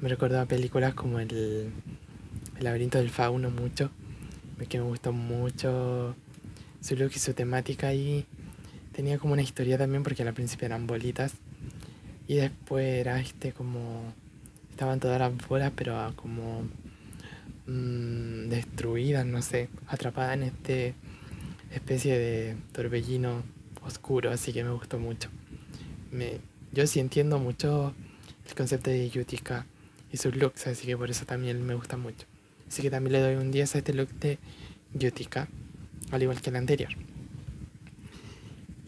me 0.00 0.08
recuerda 0.08 0.42
a 0.42 0.46
películas 0.46 0.94
como 0.94 1.18
el, 1.18 1.72
el 2.56 2.64
laberinto 2.64 2.98
del 2.98 3.10
fauno 3.10 3.50
mucho, 3.50 3.90
que 4.68 4.78
me 4.78 4.84
gustó 4.84 5.12
mucho 5.12 6.14
su 6.80 6.94
look 6.94 7.10
y 7.16 7.18
su 7.18 7.34
temática 7.34 7.88
ahí 7.88 8.26
tenía 8.92 9.18
como 9.18 9.32
una 9.32 9.42
historia 9.42 9.76
también 9.76 10.04
porque 10.04 10.22
al 10.22 10.34
principio 10.34 10.66
eran 10.66 10.86
bolitas 10.86 11.34
y 12.28 12.36
después 12.36 12.86
era 12.86 13.18
este 13.20 13.52
como 13.52 14.12
estaban 14.70 15.00
todas 15.00 15.18
las 15.18 15.32
bolas 15.48 15.72
pero 15.74 16.12
como 16.14 16.62
mmm, 17.66 18.48
destruidas, 18.48 19.26
no 19.26 19.42
sé, 19.42 19.68
atrapadas 19.88 20.34
en 20.34 20.44
este 20.44 20.94
especie 21.72 22.16
de 22.16 22.56
torbellino 22.72 23.42
oscuro, 23.84 24.30
así 24.30 24.52
que 24.52 24.62
me 24.62 24.70
gustó 24.70 24.98
mucho. 24.98 25.28
Me, 26.12 26.38
yo 26.72 26.86
sí 26.86 27.00
entiendo 27.00 27.38
mucho 27.38 27.94
el 28.46 28.54
concepto 28.54 28.90
de 28.90 29.10
Yutica 29.10 29.66
y 30.12 30.16
sus 30.16 30.36
looks, 30.36 30.66
así 30.66 30.86
que 30.86 30.96
por 30.96 31.10
eso 31.10 31.26
también 31.26 31.64
me 31.66 31.74
gusta 31.74 31.96
mucho. 31.96 32.26
Así 32.68 32.82
que 32.82 32.90
también 32.90 33.14
le 33.14 33.20
doy 33.20 33.34
un 33.34 33.50
10 33.50 33.74
a 33.74 33.78
este 33.78 33.94
look 33.94 34.08
de 34.20 34.38
Yutica, 34.94 35.48
al 36.12 36.22
igual 36.22 36.40
que 36.40 36.50
el 36.50 36.56
anterior 36.56 36.90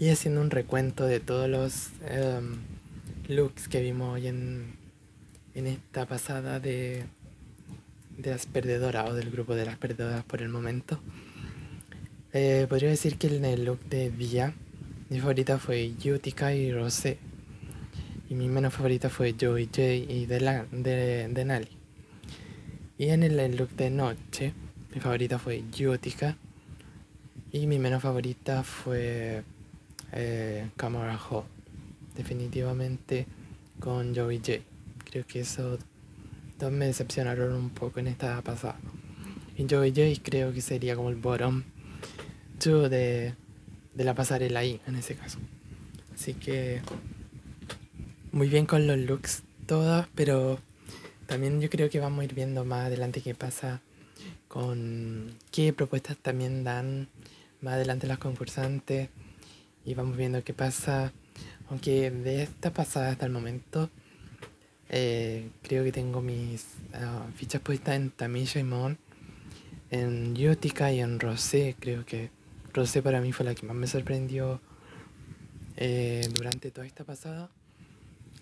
y 0.01 0.09
haciendo 0.09 0.41
un 0.41 0.51
recuento 0.51 1.05
de 1.05 1.21
todos 1.21 1.49
los 1.49 1.91
em, 2.09 2.57
looks 3.31 3.69
que 3.69 3.81
vimos 3.81 4.15
hoy 4.15 4.27
en, 4.27 4.75
en 5.55 5.67
esta 5.67 6.07
pasada 6.07 6.59
de, 6.61 7.05
de 8.19 8.31
las 8.31 8.47
perdedoras 8.47 9.09
o 9.09 9.15
del 9.15 9.31
grupo 9.31 9.55
de 9.55 9.65
las 9.65 9.77
perdedoras 9.77 10.25
por 10.25 10.43
el 10.43 10.49
momento. 10.49 11.01
Eh, 12.33 12.67
podría 12.69 12.91
decir 12.91 13.19
que 13.19 13.29
en 13.29 13.45
el 13.45 13.65
look 13.65 13.81
de 13.87 14.11
día 14.11 14.53
mi 15.09 15.21
favorita 15.21 15.59
fue 15.59 15.93
Utica 16.05 16.55
y 16.55 16.73
Rosé. 16.73 17.19
Y 18.29 18.35
mi 18.35 18.49
menos 18.49 18.75
favorita 18.75 19.09
fue 19.09 19.35
Joey 19.41 19.67
J 19.67 19.83
y 19.83 20.27
de, 20.27 20.65
de, 20.71 21.29
de 21.29 21.69
Y 22.97 23.09
en 23.09 23.25
el 23.25 23.57
look 23.57 23.71
de 23.71 23.91
noche, 23.91 24.55
mi 24.95 25.01
favorita 25.01 25.39
fue 25.39 25.65
Utica. 25.89 26.37
Y 27.53 27.67
mi 27.67 27.81
menos 27.81 28.03
favorita 28.03 28.63
fue 28.63 29.43
eh, 30.13 30.71
Camera 30.77 31.19
Hall. 31.19 31.60
Definitivamente 32.21 33.27
con 33.81 34.15
Joey 34.15 34.41
J. 34.41 34.59
Creo 35.11 35.27
que 35.27 35.41
eso 35.41 35.79
dos 36.59 36.71
me 36.71 36.85
decepcionaron 36.85 37.55
un 37.55 37.71
poco 37.71 37.99
en 37.99 38.09
esta 38.09 38.43
pasada. 38.43 38.79
Y 39.57 39.67
Joey 39.67 39.91
J 39.91 40.21
creo 40.23 40.53
que 40.53 40.61
sería 40.61 40.97
como 40.97 41.09
el 41.09 41.17
bottom 41.17 41.63
2 42.63 42.91
de, 42.91 43.35
de 43.95 44.05
la 44.05 44.15
pasarela 44.15 44.61
ahí, 44.61 44.83
en 44.87 44.97
ese 44.97 45.15
caso. 45.15 45.39
Así 46.15 46.35
que 46.35 46.83
muy 48.33 48.51
bien 48.51 48.67
con 48.67 48.87
los 48.87 48.99
looks 48.99 49.43
todas, 49.65 50.07
pero 50.15 50.59
también 51.25 51.59
yo 51.63 51.71
creo 51.71 51.89
que 51.89 52.01
vamos 52.01 52.21
a 52.21 52.25
ir 52.25 52.35
viendo 52.35 52.67
más 52.67 52.85
adelante 52.85 53.23
qué 53.23 53.35
pasa 53.35 53.81
con 54.47 55.33
qué 55.53 55.73
propuestas 55.73 56.19
también 56.19 56.65
dan 56.65 57.09
más 57.63 57.75
adelante 57.77 58.07
las 58.07 58.19
concursantes 58.19 59.09
y 59.87 59.95
vamos 59.95 60.19
viendo 60.19 60.45
qué 60.45 60.53
pasa. 60.53 61.13
Aunque 61.71 62.11
de 62.11 62.43
esta 62.43 62.73
pasada 62.73 63.11
hasta 63.13 63.27
el 63.27 63.33
momento, 63.33 63.89
eh, 64.89 65.49
creo 65.63 65.85
que 65.85 65.93
tengo 65.93 66.21
mis 66.21 66.67
ah, 66.95 67.27
fichas 67.37 67.61
puestas 67.61 67.95
en 67.95 68.11
Tamisha 68.11 68.59
y 68.59 68.65
Mon, 68.65 68.99
en 69.91 70.35
Yutica 70.35 70.93
y 70.93 71.01
en 71.01 71.21
Rosé. 71.21 71.77
Creo 71.79 72.05
que 72.05 72.31
Rosé 72.75 73.03
para 73.03 73.21
mí 73.21 73.33
fue 73.33 73.47
la 73.47 73.55
que 73.55 73.65
más 73.67 73.77
me 73.77 73.87
sorprendió 73.87 74.61
eh, 75.77 76.29
durante 76.35 76.73
toda 76.73 76.87
esta 76.87 77.05
pasada 77.05 77.51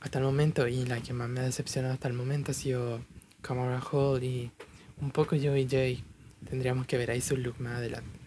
hasta 0.00 0.18
el 0.18 0.24
momento 0.24 0.66
y 0.66 0.86
la 0.86 1.00
que 1.00 1.12
más 1.12 1.28
me 1.28 1.40
ha 1.40 1.44
decepcionado 1.44 1.94
hasta 1.94 2.08
el 2.08 2.14
momento 2.14 2.52
ha 2.52 2.54
sido 2.54 3.00
Camara 3.42 3.80
Hall 3.80 4.24
y 4.24 4.50
un 5.00 5.10
poco 5.10 5.36
yo 5.36 5.54
y 5.54 5.68
Jay. 5.68 6.02
Tendríamos 6.48 6.86
que 6.86 6.96
ver 6.96 7.10
ahí 7.10 7.20
su 7.20 7.36
look 7.36 7.60
más 7.60 7.76
adelante. 7.76 8.18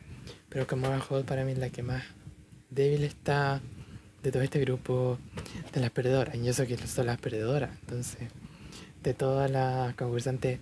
Pero 0.50 0.68
Camara 0.68 1.02
Hall 1.10 1.24
para 1.24 1.44
mí 1.44 1.54
es 1.54 1.58
la 1.58 1.70
que 1.70 1.82
más 1.82 2.04
débil 2.70 3.04
está 3.04 3.62
de 4.24 4.32
todo 4.32 4.44
este 4.44 4.60
grupo 4.60 5.18
de 5.74 5.82
las 5.82 5.90
perdedoras. 5.92 6.36
Y 6.36 6.54
sé 6.54 6.68
que 6.68 6.78
son 6.78 7.08
las 7.08 7.20
perdedoras. 7.20 7.72
Entonces, 7.82 8.30
de 9.04 9.14
todas 9.14 9.50
las 9.50 9.96
concursantes, 9.96 10.60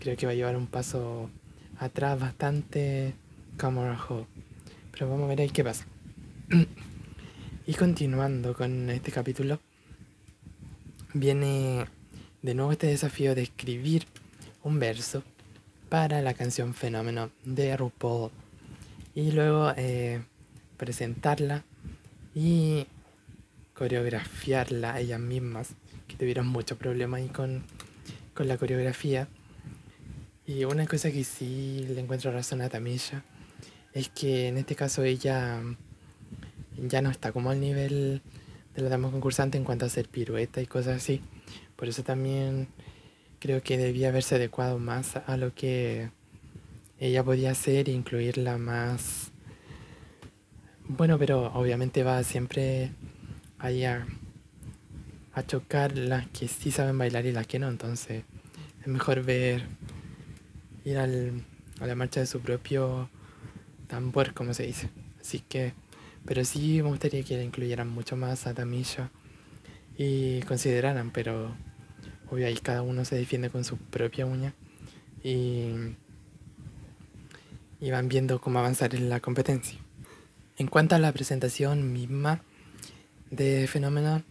creo 0.00 0.16
que 0.16 0.26
va 0.26 0.32
a 0.32 0.34
llevar 0.34 0.56
un 0.56 0.66
paso 0.66 1.30
atrás 1.78 2.18
bastante 2.18 3.14
Camera 3.56 3.98
Hall. 3.98 4.26
Pero 4.92 5.08
vamos 5.08 5.24
a 5.24 5.28
ver 5.28 5.40
ahí 5.40 5.50
qué 5.50 5.64
pasa. 5.64 5.86
y 7.66 7.74
continuando 7.74 8.54
con 8.54 8.90
este 8.90 9.12
capítulo, 9.12 9.60
viene 11.14 11.86
de 12.42 12.54
nuevo 12.54 12.72
este 12.72 12.86
desafío 12.88 13.34
de 13.34 13.42
escribir 13.42 14.06
un 14.62 14.78
verso 14.78 15.22
para 15.88 16.20
la 16.22 16.34
canción 16.34 16.74
Fenómeno 16.74 17.30
de 17.44 17.76
RuPaul. 17.76 18.30
Y 19.14 19.30
luego 19.32 19.72
eh, 19.76 20.20
presentarla 20.76 21.64
y 22.34 22.86
coreografiarla 23.76 25.00
ellas 25.00 25.20
mismas, 25.20 25.74
que 26.08 26.16
tuvieron 26.16 26.46
mucho 26.46 26.78
problema 26.78 27.18
ahí 27.18 27.28
con, 27.28 27.62
con 28.34 28.48
la 28.48 28.56
coreografía. 28.56 29.28
Y 30.46 30.64
una 30.64 30.86
cosa 30.86 31.10
que 31.10 31.24
sí 31.24 31.84
le 31.88 32.00
encuentro 32.00 32.30
razón 32.32 32.62
a 32.62 32.68
Tamisha 32.68 33.24
es 33.92 34.08
que 34.08 34.48
en 34.48 34.58
este 34.58 34.76
caso 34.76 35.02
ella 35.02 35.60
ya 36.76 37.02
no 37.02 37.10
está 37.10 37.32
como 37.32 37.50
al 37.50 37.60
nivel 37.60 38.22
de 38.74 38.82
la 38.82 38.88
dama 38.88 39.10
concursante 39.10 39.58
en 39.58 39.64
cuanto 39.64 39.84
a 39.84 39.88
hacer 39.88 40.08
pirueta 40.08 40.60
y 40.60 40.66
cosas 40.66 40.98
así. 40.98 41.20
Por 41.76 41.88
eso 41.88 42.02
también 42.02 42.68
creo 43.38 43.62
que 43.62 43.78
debía 43.78 44.08
haberse 44.08 44.36
adecuado 44.36 44.78
más 44.78 45.16
a 45.16 45.36
lo 45.36 45.54
que 45.54 46.10
ella 46.98 47.24
podía 47.24 47.50
hacer 47.50 47.88
e 47.88 47.92
incluirla 47.92 48.58
más. 48.58 49.32
Bueno, 50.88 51.18
pero 51.18 51.52
obviamente 51.54 52.04
va 52.04 52.22
siempre 52.22 52.92
ahí 53.58 53.84
a, 53.84 54.06
chocar 55.46 55.96
las 55.98 56.26
que 56.28 56.48
sí 56.48 56.70
saben 56.70 56.96
bailar 56.96 57.26
y 57.26 57.32
las 57.32 57.46
que 57.46 57.58
no. 57.58 57.68
Entonces 57.68 58.24
es 58.80 58.86
mejor 58.86 59.22
ver, 59.22 59.64
ir 60.84 60.98
al, 60.98 61.42
a 61.80 61.86
la 61.86 61.94
marcha 61.94 62.20
de 62.20 62.26
su 62.26 62.40
propio 62.40 63.10
tambor, 63.86 64.32
como 64.34 64.54
se 64.54 64.64
dice. 64.64 64.88
Así 65.20 65.40
que, 65.40 65.74
pero 66.24 66.44
sí 66.44 66.82
me 66.82 66.88
gustaría 66.88 67.22
que 67.22 67.42
incluyeran 67.42 67.88
mucho 67.88 68.16
más 68.16 68.46
a 68.46 68.54
Tamisha 68.54 69.10
y 69.98 70.40
consideraran, 70.42 71.10
pero 71.10 71.54
obvio 72.30 72.46
cada 72.62 72.82
uno 72.82 73.04
se 73.04 73.16
defiende 73.16 73.50
con 73.50 73.64
su 73.64 73.76
propia 73.76 74.26
uña 74.26 74.54
y, 75.22 75.72
y 77.80 77.90
van 77.90 78.08
viendo 78.08 78.40
cómo 78.40 78.58
avanzar 78.58 78.94
en 78.94 79.08
la 79.08 79.20
competencia. 79.20 79.78
En 80.58 80.68
cuanto 80.68 80.94
a 80.94 80.98
la 80.98 81.12
presentación 81.12 81.92
misma 81.92 82.42
de 83.36 83.66
Fenómeno, 83.66 84.22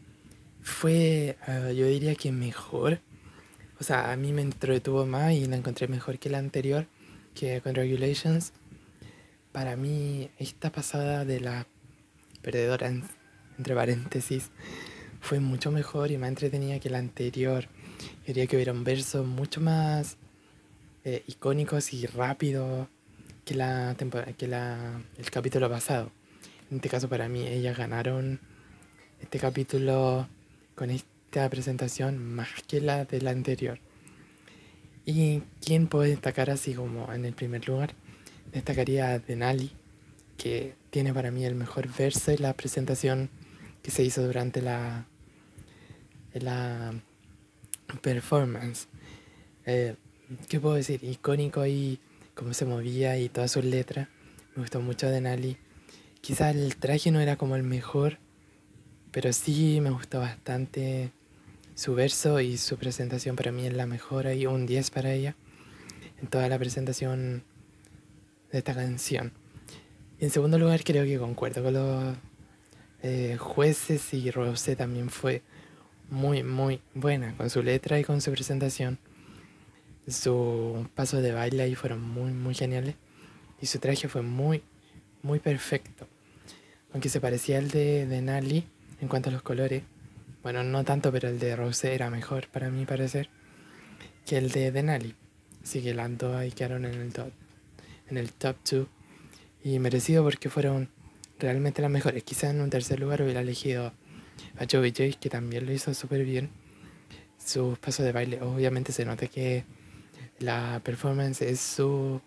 fue, 0.62 1.38
eh, 1.48 1.76
yo 1.78 1.88
diría 1.88 2.16
que 2.16 2.32
mejor. 2.32 3.00
O 3.80 3.84
sea, 3.84 4.12
a 4.12 4.16
mí 4.18 4.34
me 4.34 4.42
entretuvo 4.42 5.06
más 5.06 5.34
y 5.34 5.46
la 5.46 5.58
encontré 5.58 5.88
mejor 5.88 6.20
que 6.20 6.30
la 6.30 6.40
anterior, 6.40 6.88
que 7.34 7.62
Congratulations 7.62 8.54
para 9.56 9.78
mí 9.78 10.30
esta 10.38 10.70
pasada 10.70 11.24
de 11.24 11.40
la 11.40 11.66
perdedora, 12.42 12.88
entre 12.88 13.74
paréntesis, 13.74 14.50
fue 15.22 15.40
mucho 15.40 15.72
mejor 15.72 16.12
y 16.12 16.18
más 16.18 16.28
entretenida 16.28 16.82
que 16.82 16.90
la 16.90 16.98
anterior. 16.98 17.70
Quería 18.26 18.48
que 18.48 18.58
hubiera 18.58 18.74
un 18.74 18.84
verso 18.84 19.24
mucho 19.24 19.62
más 19.62 20.18
eh, 21.06 21.24
icónicos 21.28 21.94
y 21.94 22.06
rápido 22.06 22.90
que, 23.46 23.56
la 23.56 23.96
que 24.38 24.48
la, 24.50 25.02
el 25.18 25.32
capítulo 25.32 25.70
pasado. 25.70 26.12
En 26.70 26.76
este 26.76 26.90
caso 26.90 27.08
para 27.08 27.30
mí 27.30 27.48
ellas 27.48 27.78
ganaron 27.78 28.42
este 29.26 29.40
capítulo 29.40 30.28
con 30.76 30.92
esta 30.92 31.50
presentación 31.50 32.24
más 32.24 32.48
que 32.68 32.80
la 32.80 33.06
de 33.06 33.22
la 33.22 33.32
anterior. 33.32 33.80
¿Y 35.04 35.42
quién 35.66 35.88
puede 35.88 36.12
destacar 36.12 36.52
así 36.52 36.76
como 36.76 37.12
en 37.12 37.26
el 37.26 37.34
primer 37.34 37.68
lugar? 37.68 37.96
destacaría 38.54 39.10
a 39.10 39.20
Denali, 39.20 39.72
que 40.38 40.76
tiene 40.92 41.12
para 41.12 41.32
mí 41.32 41.44
el 41.44 41.56
mejor 41.56 41.90
verso 41.98 42.32
y 42.32 42.38
la 42.38 42.54
presentación 42.54 43.32
que 43.82 43.90
se 43.90 44.04
hizo 44.04 44.24
durante 44.24 44.62
la, 44.62 45.08
la 46.34 46.94
performance. 48.04 48.88
Eh, 49.66 49.96
¿Qué 50.48 50.60
puedo 50.60 50.76
decir? 50.76 51.04
Icónico 51.04 51.66
y 51.66 52.00
cómo 52.36 52.54
se 52.54 52.66
movía 52.66 53.18
y 53.18 53.28
todas 53.28 53.52
sus 53.52 53.66
letras. 53.66 54.08
Me 54.56 54.62
gustó 54.62 54.82
mucho 54.82 55.10
Denali. 55.10 55.58
Quizás 56.22 56.56
el 56.56 56.76
traje 56.76 57.10
no 57.10 57.20
era 57.20 57.36
como 57.38 57.56
el 57.56 57.64
mejor, 57.64 58.20
pero 59.16 59.32
sí 59.32 59.80
me 59.80 59.92
gustó 59.92 60.20
bastante 60.20 61.10
su 61.74 61.96
verso 61.96 62.42
y 62.42 62.58
su 62.58 62.76
presentación 62.76 63.38
para 63.38 63.54
mí 63.54 63.66
es 63.66 63.72
la 63.72 63.86
mejor. 63.86 64.28
Hay 64.28 64.46
un 64.46 64.66
10 64.66 64.92
para 64.92 65.14
ella. 65.14 65.38
En 66.22 66.28
toda 66.28 66.50
la 66.50 66.60
presentación 66.60 67.46
de 68.52 68.58
esta 68.58 68.74
canción. 68.74 69.32
Y 70.20 70.26
en 70.26 70.32
segundo 70.32 70.60
lugar, 70.60 70.84
creo 70.84 71.06
que 71.06 71.18
concuerdo 71.18 71.64
con 71.64 71.74
los 71.76 72.18
eh, 73.04 73.38
jueces 73.40 74.14
y 74.14 74.32
Rosé 74.32 74.76
también 74.76 75.10
fue 75.10 75.44
muy, 76.10 76.44
muy 76.44 76.82
buena 76.94 77.38
con 77.38 77.50
su 77.50 77.64
letra 77.64 77.98
y 77.98 78.04
con 78.04 78.20
su 78.20 78.34
presentación. 78.34 79.00
Su 80.10 80.90
paso 80.94 81.22
de 81.22 81.32
baile 81.32 81.64
ahí 81.64 81.76
fueron 81.76 82.02
muy, 82.02 82.34
muy 82.34 82.54
geniales. 82.54 82.96
Y 83.62 83.68
su 83.68 83.80
traje 83.80 84.10
fue 84.10 84.24
muy, 84.24 84.62
muy 85.22 85.40
perfecto. 85.40 86.06
Aunque 86.92 87.08
se 87.08 87.22
parecía 87.22 87.60
al 87.60 87.72
de, 87.72 88.08
de 88.08 88.22
Nali 88.22 88.75
en 89.02 89.08
cuanto 89.08 89.30
a 89.30 89.34
los 89.34 89.42
colores. 89.42 89.84
Bueno, 90.44 90.64
no 90.64 90.84
tanto, 90.84 91.12
pero 91.12 91.30
el 91.30 91.40
de 91.40 91.56
Rosé 91.56 91.96
era 91.96 92.10
mejor 92.10 92.48
para 92.48 92.70
mi 92.70 92.86
parecer 92.86 93.30
que 94.26 94.38
el 94.38 94.52
de 94.52 94.72
Denali. 94.72 95.16
Así 95.64 95.82
que 95.82 95.94
las 95.94 96.18
dos 96.18 96.36
ahí 96.36 96.52
quedaron 96.52 96.86
en 96.86 96.94
el 96.94 97.12
top 97.12 97.32
en 98.10 98.18
el 98.18 98.32
top 98.34 98.56
2 98.70 98.88
y 99.64 99.80
merecido 99.80 100.24
porque 100.24 100.50
fueron 100.50 100.90
realmente 101.40 101.82
las 101.82 101.92
mejores. 101.92 102.24
Quizás 102.24 102.52
en 102.52 102.62
un 102.62 102.70
tercer 102.70 103.00
lugar 103.00 103.22
hubiera 103.22 103.42
elegido 103.42 103.94
a 104.58 104.66
Joey 104.70 104.92
J, 104.92 105.20
que 105.20 105.30
también 105.30 105.66
lo 105.66 105.72
hizo 105.72 105.94
súper 105.94 106.24
bien. 106.24 106.50
Sus 107.44 107.78
pasos 107.80 108.06
de 108.06 108.12
baile, 108.12 108.42
obviamente 108.42 108.92
se 108.92 109.06
nota 109.06 109.28
que 109.28 109.66
la 110.40 110.82
performance 110.84 111.42
es 111.42 111.60
su, 111.60 112.22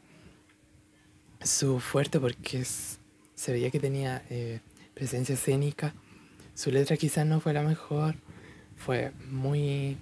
su 1.43 1.81
fuerte 1.81 2.21
porque 2.21 2.65
se 2.65 3.53
veía 3.53 3.71
que 3.71 3.81
tenía 3.81 4.23
eh, 4.31 4.61
presencia 4.95 5.35
escénica. 5.35 5.95
Su 6.59 6.73
letra 6.73 6.97
quizás 6.97 7.25
no 7.25 7.39
fue 7.39 7.53
la 7.53 7.63
mejor, 7.63 8.17
fue 8.75 9.13
muy 9.31 9.97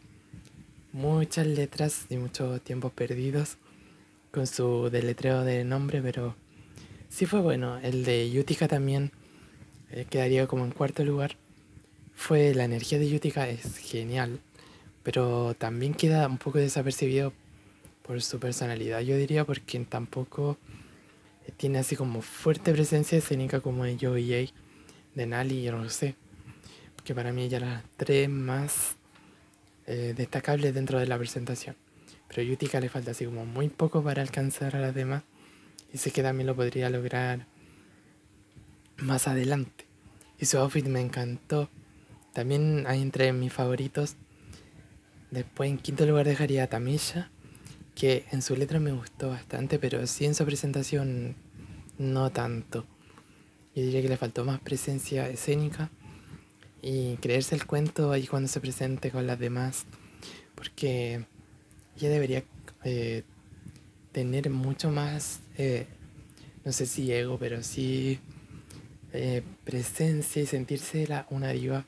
muchas 0.90 1.46
letras 1.46 2.06
y 2.08 2.16
muchos 2.16 2.62
tiempos 2.62 2.92
perdidos 2.92 3.58
con 4.30 4.46
su 4.46 4.88
deletreo 4.88 5.44
de 5.44 5.64
nombre, 5.64 6.00
pero 6.00 6.34
sí 7.10 7.26
fue 7.26 7.42
bueno. 7.42 7.76
El 7.80 8.06
de 8.06 8.30
Yutica 8.30 8.68
también 8.68 9.12
eh, 9.90 10.06
quedaría 10.08 10.46
como 10.46 10.64
en 10.64 10.70
cuarto 10.70 11.04
lugar. 11.04 11.36
Fue 12.14 12.54
la 12.54 12.64
energía 12.64 12.98
de 12.98 13.10
Yutica 13.10 13.46
es 13.50 13.76
genial, 13.76 14.40
pero 15.02 15.52
también 15.58 15.92
queda 15.92 16.26
un 16.26 16.38
poco 16.38 16.56
desapercibido 16.56 17.34
por 18.00 18.22
su 18.22 18.40
personalidad, 18.40 19.00
yo 19.00 19.18
diría, 19.18 19.44
porque 19.44 19.78
tampoco 19.80 20.56
eh, 21.46 21.52
tiene 21.54 21.80
así 21.80 21.96
como 21.96 22.22
fuerte 22.22 22.72
presencia 22.72 23.18
escénica 23.18 23.60
como 23.60 23.84
de 23.84 23.98
Joey 24.00 24.50
de 25.14 25.26
Nali 25.26 25.56
y 25.56 25.70
Rosé, 25.70 26.14
que 27.06 27.14
para 27.14 27.32
mí 27.32 27.44
ella 27.44 27.60
las 27.60 27.84
tres 27.96 28.28
más 28.28 28.96
eh, 29.86 30.12
destacables 30.16 30.74
dentro 30.74 30.98
de 30.98 31.06
la 31.06 31.16
presentación. 31.16 31.76
Pero 32.28 32.42
Yutica 32.42 32.80
le 32.80 32.88
falta 32.88 33.12
así 33.12 33.24
como 33.24 33.46
muy 33.46 33.68
poco 33.68 34.02
para 34.02 34.20
alcanzar 34.20 34.74
a 34.74 34.80
las 34.80 34.94
demás. 34.94 35.22
Y 35.94 35.98
sé 35.98 36.10
que 36.10 36.22
también 36.22 36.48
lo 36.48 36.56
podría 36.56 36.90
lograr 36.90 37.46
más 38.96 39.28
adelante. 39.28 39.86
Y 40.38 40.46
su 40.46 40.58
outfit 40.58 40.84
me 40.86 41.00
encantó. 41.00 41.70
También 42.32 42.84
hay 42.88 43.00
entre 43.00 43.32
mis 43.32 43.52
favoritos. 43.52 44.16
Después 45.30 45.70
en 45.70 45.78
quinto 45.78 46.04
lugar 46.06 46.26
dejaría 46.26 46.64
a 46.64 46.66
Tamisha, 46.66 47.30
que 47.94 48.26
en 48.32 48.42
su 48.42 48.56
letra 48.56 48.80
me 48.80 48.90
gustó 48.90 49.28
bastante, 49.28 49.78
pero 49.78 50.06
sí 50.08 50.24
en 50.24 50.34
su 50.34 50.44
presentación 50.44 51.36
no 51.98 52.30
tanto. 52.30 52.84
Yo 53.76 53.82
diría 53.82 54.02
que 54.02 54.08
le 54.08 54.16
faltó 54.16 54.44
más 54.44 54.58
presencia 54.58 55.28
escénica 55.28 55.90
y 56.82 57.16
creerse 57.16 57.54
el 57.54 57.66
cuento 57.66 58.12
ahí 58.12 58.26
cuando 58.26 58.48
se 58.48 58.60
presente 58.60 59.10
con 59.10 59.26
las 59.26 59.38
demás. 59.38 59.86
Porque 60.54 61.24
ella 61.96 62.10
debería 62.10 62.44
eh, 62.84 63.22
tener 64.12 64.50
mucho 64.50 64.90
más, 64.90 65.40
eh, 65.58 65.86
no 66.64 66.72
sé 66.72 66.86
si 66.86 67.12
ego, 67.12 67.38
pero 67.38 67.62
sí 67.62 68.18
eh, 69.12 69.42
presencia 69.64 70.42
y 70.42 70.46
sentirse 70.46 71.06
la, 71.06 71.26
una 71.30 71.48
diva, 71.48 71.84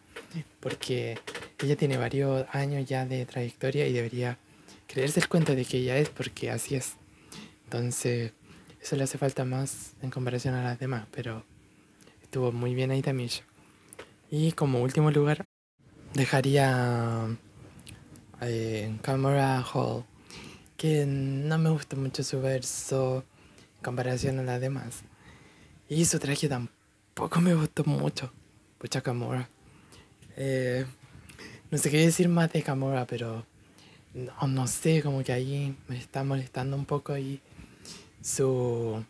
porque 0.61 1.19
ella 1.63 1.77
tiene 1.77 1.97
varios 1.97 2.47
años 2.53 2.89
ya 2.89 3.05
de 3.05 3.27
trayectoria 3.27 3.87
y 3.87 3.93
debería 3.93 4.39
creerse 4.87 5.21
el 5.21 5.29
cuento 5.29 5.55
de 5.55 5.65
que 5.65 5.79
ella 5.79 5.99
es, 5.99 6.09
porque 6.09 6.51
así 6.51 6.75
es. 6.75 6.95
Entonces, 7.65 8.33
eso 8.81 8.97
le 8.97 9.05
hace 9.05 9.19
falta 9.19 9.45
más 9.45 9.93
en 10.01 10.11
comparación 10.11 10.55
a 10.55 10.63
las 10.63 10.79
demás, 10.79 11.07
pero 11.11 11.45
estuvo 12.23 12.53
muy 12.53 12.75
bien 12.75 12.91
ahí 12.91 13.03
también. 13.03 13.31
Y 14.31 14.53
como 14.53 14.83
último 14.83 15.11
lugar, 15.11 15.47
dejaría 16.13 17.27
en 18.43 18.99
Camera 18.99 19.63
Hall, 19.63 20.05
que 20.77 21.07
no 21.07 21.57
me 21.57 21.71
gusta 21.71 21.97
mucho 21.97 22.23
su 22.23 22.41
verso 22.41 23.25
en 23.77 23.83
comparación 23.83 24.39
a 24.39 24.43
las 24.43 24.61
demás. 24.61 25.03
Y 25.89 26.05
su 26.05 26.19
traje 26.19 26.47
tampoco 26.47 27.41
me 27.41 27.55
gustó 27.55 27.85
mucho. 27.85 28.31
Pucha 28.77 29.01
Camora. 29.01 29.49
Eh, 30.37 30.85
no 31.71 31.79
sé 31.79 31.91
qué 31.91 31.99
decir 31.99 32.29
más 32.29 32.53
de 32.53 32.63
Camora, 32.63 33.07
pero 33.07 33.47
no, 34.13 34.47
no 34.47 34.67
sé, 34.67 35.03
como 35.03 35.25
que 35.25 35.33
ahí 35.33 35.75
me 35.89 35.97
está 35.97 36.23
molestando 36.23 36.77
un 36.77 36.85
poco 36.85 37.17
y 37.17 37.41
su, 38.21 39.03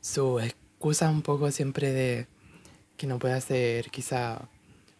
su 0.00 0.40
excusa 0.40 1.10
un 1.10 1.20
poco 1.20 1.50
siempre 1.50 1.92
de 1.92 2.26
que 2.96 3.06
no 3.06 3.18
puede 3.18 3.34
hacer 3.34 3.90
quizá 3.90 4.48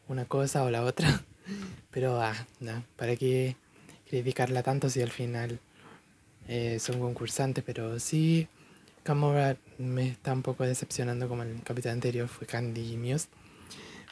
una 0.09 0.25
cosa 0.25 0.65
o 0.65 0.71
la 0.71 0.83
otra. 0.85 1.23
Pero, 1.91 2.21
ah, 2.21 2.35
no, 2.61 2.85
¿para 2.97 3.17
qué 3.17 3.57
criticarla 4.09 4.63
tanto 4.63 4.91
si 4.91 5.03
al 5.03 5.11
final 5.11 5.59
eh, 6.49 6.79
son 6.79 7.01
concursantes? 7.01 7.65
Pero 7.65 7.99
sí, 7.99 8.49
Camora 9.03 9.57
me 9.79 10.09
está 10.09 10.33
un 10.33 10.43
poco 10.43 10.65
decepcionando 10.65 11.29
como 11.29 11.43
el 11.43 11.63
capitán 11.63 11.93
anterior 11.93 12.29
fue 12.29 12.47
Candy 12.47 12.97
Muse. 12.97 13.29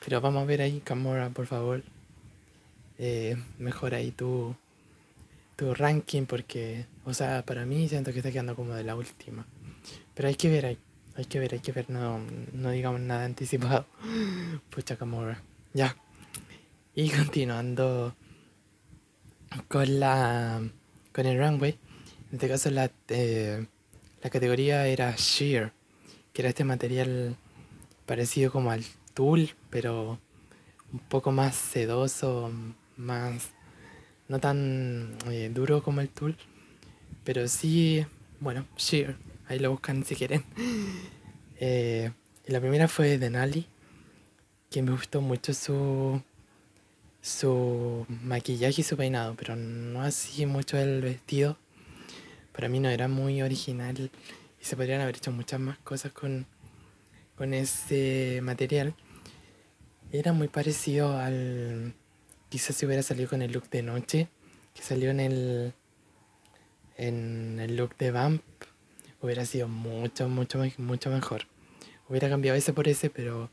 Pero 0.04 0.20
vamos 0.20 0.42
a 0.42 0.46
ver 0.46 0.62
ahí, 0.62 0.80
Camora, 0.80 1.30
por 1.30 1.46
favor. 1.46 1.82
Eh, 2.98 3.36
mejora 3.58 3.96
ahí 3.98 4.12
tu, 4.12 4.54
tu 5.56 5.74
ranking 5.74 6.26
porque, 6.26 6.86
o 7.04 7.12
sea, 7.14 7.44
para 7.44 7.66
mí 7.66 7.88
siento 7.88 8.12
que 8.12 8.18
está 8.18 8.30
quedando 8.30 8.54
como 8.54 8.74
de 8.74 8.84
la 8.84 8.94
última. 8.94 9.46
Pero 10.14 10.28
hay 10.28 10.36
que 10.36 10.48
ver 10.48 10.66
ahí, 10.66 10.78
hay 11.16 11.24
que 11.26 11.38
ver, 11.38 11.54
hay 11.54 11.60
que 11.60 11.72
ver, 11.72 11.90
no, 11.90 12.20
no 12.52 12.70
digamos 12.70 13.00
nada 13.00 13.24
anticipado. 13.24 13.86
Pucha 14.70 14.96
Camora, 14.96 15.42
ya. 15.72 15.96
Y 16.94 17.10
continuando 17.10 18.14
con 19.68 20.00
la 20.00 20.62
con 21.12 21.26
el 21.26 21.38
runway, 21.38 21.78
en 22.30 22.34
este 22.34 22.48
caso 22.48 22.70
la, 22.70 22.90
eh, 23.08 23.66
la 24.22 24.30
categoría 24.30 24.86
era 24.88 25.14
sheer, 25.16 25.72
que 26.32 26.42
era 26.42 26.48
este 26.48 26.64
material 26.64 27.36
parecido 28.06 28.50
como 28.50 28.72
al 28.72 28.84
tul, 29.14 29.50
pero 29.70 30.18
un 30.92 30.98
poco 31.08 31.30
más 31.30 31.54
sedoso, 31.54 32.50
más 32.96 33.50
no 34.28 34.40
tan 34.40 35.16
eh, 35.30 35.50
duro 35.54 35.82
como 35.82 36.00
el 36.00 36.08
tul, 36.08 36.36
pero 37.22 37.46
sí, 37.46 38.04
bueno, 38.40 38.66
sheer, 38.76 39.16
ahí 39.48 39.58
lo 39.58 39.70
buscan 39.70 40.04
si 40.04 40.16
quieren. 40.16 40.44
Eh, 41.60 42.10
la 42.46 42.60
primera 42.60 42.88
fue 42.88 43.16
de 43.16 43.30
Nali, 43.30 43.66
que 44.70 44.82
me 44.82 44.90
gustó 44.90 45.20
mucho 45.20 45.54
su 45.54 46.20
su 47.24 48.04
maquillaje 48.08 48.82
y 48.82 48.84
su 48.84 48.98
peinado, 48.98 49.34
pero 49.34 49.56
no 49.56 50.02
así 50.02 50.44
mucho 50.44 50.76
el 50.76 51.00
vestido. 51.00 51.56
Para 52.52 52.68
mí 52.68 52.80
no 52.80 52.90
era 52.90 53.08
muy 53.08 53.40
original 53.40 54.10
y 54.60 54.64
se 54.64 54.76
podrían 54.76 55.00
haber 55.00 55.16
hecho 55.16 55.32
muchas 55.32 55.58
más 55.58 55.78
cosas 55.78 56.12
con, 56.12 56.46
con 57.34 57.54
ese 57.54 58.40
material. 58.42 58.94
Era 60.12 60.34
muy 60.34 60.48
parecido 60.48 61.16
al... 61.16 61.94
Quizás 62.50 62.76
si 62.76 62.84
hubiera 62.84 63.02
salido 63.02 63.30
con 63.30 63.40
el 63.40 63.52
look 63.52 63.70
de 63.70 63.82
noche, 63.82 64.28
que 64.74 64.82
salió 64.82 65.10
en 65.10 65.20
el, 65.20 65.72
en 66.98 67.58
el 67.58 67.74
look 67.74 67.96
de 67.96 68.10
Vamp, 68.10 68.42
hubiera 69.24 69.46
sido 69.46 69.68
mucho, 69.68 70.28
mucho, 70.28 70.62
mucho 70.78 71.10
mejor. 71.10 71.46
Hubiera 72.08 72.28
cambiado 72.28 72.56
ese 72.58 72.72
por 72.72 72.88
ese, 72.88 73.08
pero 73.10 73.48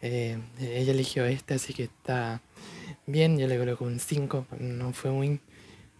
eh, 0.00 0.38
ella 0.60 0.92
eligió 0.92 1.24
este, 1.24 1.54
así 1.54 1.72
que 1.72 1.84
está 1.84 2.40
bien. 3.06 3.38
Yo 3.38 3.46
le 3.46 3.58
coloco 3.58 3.84
un 3.84 4.00
5. 4.00 4.46
No 4.58 4.92
fue 4.92 5.12
muy, 5.12 5.40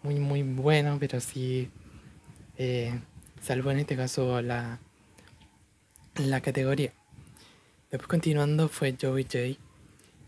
muy, 0.02 0.18
muy 0.18 0.42
bueno, 0.42 0.96
pero 0.98 1.20
sí 1.20 1.70
eh, 2.58 2.92
en 3.48 3.78
este 3.78 3.96
caso 3.96 4.42
la, 4.42 4.80
la 6.16 6.40
categoría. 6.40 6.92
Después 7.90 8.08
continuando 8.08 8.68
fue 8.68 8.96
Joey 9.00 9.24
J, 9.24 9.60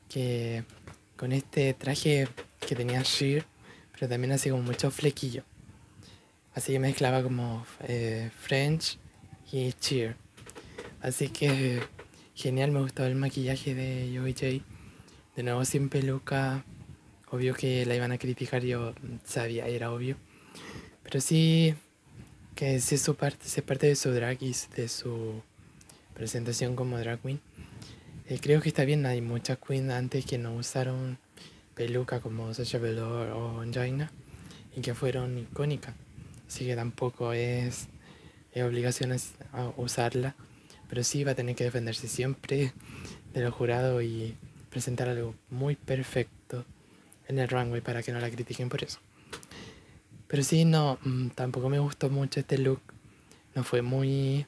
que 0.09 0.64
con 1.17 1.33
este 1.33 1.75
traje 1.75 2.29
que 2.67 2.77
tenía 2.77 3.03
sheer, 3.03 3.47
pero 3.93 4.09
también 4.09 4.33
hacía 4.33 4.53
como 4.53 4.64
mucho 4.64 4.90
flequillo. 4.90 5.45
Así 6.55 6.73
que 6.73 6.79
mezclaba 6.79 7.23
como 7.23 7.67
eh, 7.81 8.31
French 8.38 8.99
y 9.53 9.73
cheer. 9.73 10.17
Así 11.01 11.29
que 11.29 11.83
Genial, 12.37 12.73
me 12.73 12.81
gustó 12.81 13.07
el 13.07 13.14
maquillaje 13.14 13.77
de 13.77 14.12
Joey 14.19 14.33
J. 14.33 14.64
De 15.37 15.43
nuevo 15.45 15.64
sin 15.64 15.88
peluca. 15.88 16.64
Obvio 17.31 17.55
que 17.55 17.87
la 17.87 17.95
iban 17.95 18.11
a 18.11 18.19
criticar, 18.19 18.64
yo 18.64 18.93
sabía, 19.25 19.69
era 19.69 19.93
obvio. 19.93 20.17
Pero 21.05 21.21
sí 21.21 21.77
que 22.57 22.81
sí 22.81 22.97
es 22.97 23.03
su 23.03 23.14
parte, 23.14 23.47
es 23.47 23.62
parte 23.62 23.87
de 23.87 23.95
su 23.95 24.11
drag 24.11 24.43
y 24.43 24.53
de 24.77 24.88
su 24.88 25.43
presentación 26.14 26.75
como 26.75 26.99
drag 26.99 27.21
queen. 27.21 27.40
Eh, 28.29 28.40
creo 28.43 28.61
que 28.61 28.69
está 28.69 28.85
bien, 28.85 29.07
hay 29.07 29.21
muchas 29.21 29.59
queens 29.59 29.93
antes 29.93 30.27
que 30.27 30.37
no 30.37 30.57
usaron 30.57 31.19
peluca 31.77 32.19
como 32.19 32.53
Sasha 32.53 32.79
Velour 32.79 33.29
o 33.29 33.61
Angina 33.61 34.11
y 34.77 34.81
que 34.81 34.95
fueron 34.95 35.38
icónicas. 35.38 35.95
Así 36.55 36.67
que 36.67 36.77
tampoco 36.77 37.33
es, 37.33 37.88
es 38.53 38.62
obligación 38.62 39.12
usarla 39.77 40.37
pero 40.88 41.03
sí 41.03 41.25
va 41.25 41.33
a 41.33 41.35
tener 41.35 41.57
que 41.57 41.64
defenderse 41.64 42.07
siempre 42.07 42.73
de 43.33 43.40
los 43.40 43.53
jurados 43.53 44.01
y 44.05 44.37
presentar 44.71 45.09
algo 45.09 45.35
muy 45.51 45.75
perfecto 45.75 46.64
en 47.27 47.40
el 47.40 47.49
runway 47.49 47.81
para 47.81 48.01
que 48.05 48.12
no 48.12 48.21
la 48.21 48.31
critiquen 48.31 48.69
por 48.69 48.85
eso. 48.85 49.01
Pero 50.29 50.45
sí, 50.45 50.64
no, 50.64 51.01
mm, 51.03 51.31
tampoco 51.31 51.69
me 51.69 51.81
gustó 51.81 52.11
mucho 52.11 52.38
este 52.38 52.59
look. 52.59 52.81
No 53.57 53.64
fue 53.64 53.83
muy 53.83 54.47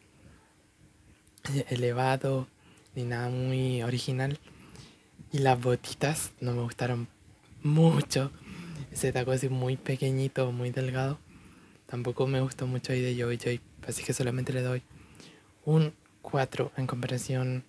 elevado 1.69 2.47
ni 2.95 3.03
nada 3.03 3.29
muy 3.29 3.83
original. 3.83 4.38
Y 5.33 5.38
las 5.38 5.61
botitas 5.61 6.31
no 6.40 6.53
me 6.53 6.62
gustaron 6.62 7.09
mucho. 7.64 8.31
Ese 8.92 9.11
taco 9.11 9.33
así 9.33 9.49
muy 9.49 9.77
pequeñito, 9.77 10.53
muy 10.53 10.71
delgado. 10.71 11.19
Tampoco 11.87 12.27
me 12.27 12.40
gustó 12.40 12.66
mucho 12.66 12.92
ahí 12.92 13.01
de 13.01 13.20
Joey 13.20 13.38
Joy. 13.38 13.61
Así 13.87 14.03
que 14.03 14.12
solamente 14.12 14.53
le 14.53 14.62
doy 14.62 14.83
un 15.64 15.92
4 16.22 16.72
en 16.77 16.87
comparación 16.87 17.64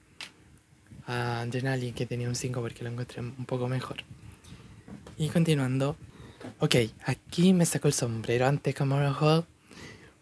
a 1.05 1.45
Denali 1.47 1.91
que 1.91 2.05
tenía 2.05 2.27
un 2.27 2.35
5 2.35 2.59
porque 2.59 2.83
lo 2.83 2.89
encontré 2.89 3.21
un 3.21 3.45
poco 3.45 3.67
mejor. 3.67 3.97
Y 5.17 5.29
continuando, 5.29 5.95
ok, 6.59 6.75
aquí 7.05 7.53
me 7.53 7.65
saco 7.65 7.87
el 7.87 7.93
sombrero 7.93 8.47
ante 8.47 8.73
Camera 8.73 9.13
Hall 9.13 9.45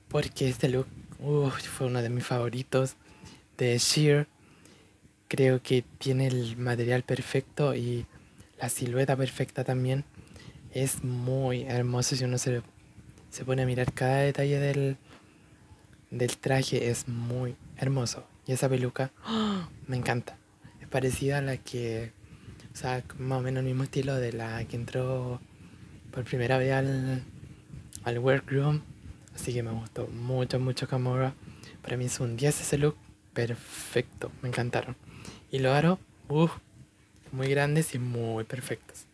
porque 0.09 0.49
este 0.49 0.69
look 0.69 0.87
fue 1.61 1.87
uno 1.87 2.01
de 2.01 2.09
mis 2.09 2.25
favoritos 2.25 2.95
de 3.57 3.77
Sheer. 3.77 4.27
Creo 5.27 5.61
que 5.61 5.83
tiene 5.97 6.27
el 6.27 6.55
material 6.57 7.03
perfecto 7.03 7.75
y 7.75 8.05
la 8.59 8.69
silueta 8.69 9.15
perfecta 9.15 9.63
también. 9.63 10.05
Es 10.71 11.03
muy 11.03 11.63
hermoso 11.63 12.15
si 12.15 12.25
uno 12.25 12.37
se, 12.37 12.61
se 13.35 13.43
pone 13.43 13.63
a 13.63 13.65
mirar 13.65 13.91
cada 13.91 14.19
detalle 14.19 14.57
del, 14.61 14.95
del 16.09 16.37
traje 16.37 16.89
es 16.89 17.09
muy 17.09 17.57
hermoso. 17.75 18.25
Y 18.47 18.53
esa 18.53 18.69
peluca 18.69 19.11
me 19.87 19.97
encanta. 19.97 20.37
Es 20.79 20.87
parecida 20.87 21.39
a 21.39 21.41
la 21.41 21.57
que, 21.57 22.13
o 22.73 22.77
sea, 22.77 23.03
más 23.19 23.39
o 23.39 23.41
menos 23.41 23.59
el 23.59 23.65
mismo 23.65 23.83
estilo 23.83 24.15
de 24.15 24.31
la 24.31 24.63
que 24.63 24.77
entró 24.77 25.41
por 26.11 26.23
primera 26.23 26.57
vez 26.57 26.71
al, 26.71 27.25
al 28.05 28.19
workroom. 28.19 28.79
Así 29.35 29.53
que 29.53 29.63
me 29.63 29.71
gustó 29.71 30.07
mucho, 30.07 30.57
mucho 30.57 30.87
Camora. 30.87 31.33
Para 31.81 31.97
mí 31.97 32.05
es 32.05 32.21
un 32.21 32.37
10 32.37 32.61
ese 32.61 32.77
look. 32.77 32.95
Perfecto, 33.33 34.31
me 34.43 34.47
encantaron. 34.47 34.95
Y 35.51 35.59
los 35.59 35.73
aros, 35.73 35.99
muy 37.33 37.49
grandes 37.49 37.95
y 37.95 37.99
muy 37.99 38.45
perfectos. 38.45 39.07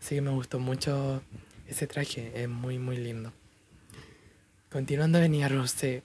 Así 0.00 0.16
que 0.16 0.22
me 0.22 0.30
gustó 0.30 0.58
mucho 0.58 1.22
ese 1.72 1.86
traje, 1.86 2.30
es 2.34 2.48
muy, 2.48 2.78
muy 2.78 2.96
lindo. 2.96 3.32
Continuando 4.70 5.20
venía 5.20 5.48
Rosé, 5.48 6.02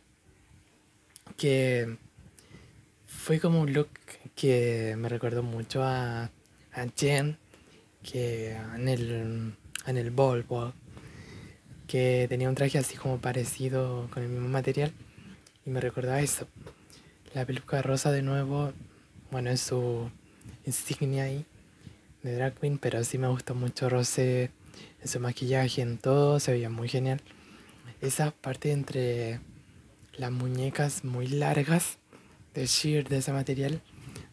que 1.37 1.97
fue 3.05 3.39
como 3.39 3.61
un 3.61 3.73
look 3.73 3.89
que 4.35 4.95
me 4.97 5.09
recordó 5.09 5.43
mucho 5.43 5.83
a, 5.83 6.23
a 6.73 6.85
Jen, 6.95 7.37
que 8.01 8.53
en 8.53 8.87
el, 8.87 9.53
en 9.85 9.97
el 9.97 10.11
ball, 10.11 10.45
que 11.87 12.25
tenía 12.29 12.49
un 12.49 12.55
traje 12.55 12.77
así 12.77 12.95
como 12.95 13.19
parecido 13.19 14.09
con 14.11 14.23
el 14.23 14.29
mismo 14.29 14.49
material 14.49 14.91
y 15.65 15.69
me 15.69 15.81
recordaba 15.81 16.21
eso. 16.21 16.47
La 17.33 17.45
peluca 17.45 17.81
rosa 17.81 18.11
de 18.11 18.21
nuevo, 18.21 18.73
bueno, 19.31 19.49
es 19.49 19.61
su 19.61 20.09
insignia 20.65 21.23
ahí 21.23 21.45
de 22.23 22.35
drag 22.35 22.53
queen, 22.59 22.77
pero 22.77 23.03
sí 23.03 23.17
me 23.17 23.27
gustó 23.27 23.55
mucho 23.55 23.89
Rosé 23.89 24.51
en 25.01 25.07
su 25.07 25.19
maquillaje, 25.19 25.81
en 25.81 25.97
todo, 25.97 26.39
se 26.39 26.51
veía 26.51 26.69
muy 26.69 26.87
genial 26.87 27.21
esa 28.01 28.31
parte 28.31 28.71
entre 28.71 29.39
las 30.15 30.31
muñecas 30.31 31.03
muy 31.03 31.27
largas 31.27 31.97
de 32.53 32.65
sheer 32.65 33.07
de 33.07 33.17
ese 33.17 33.31
material 33.31 33.81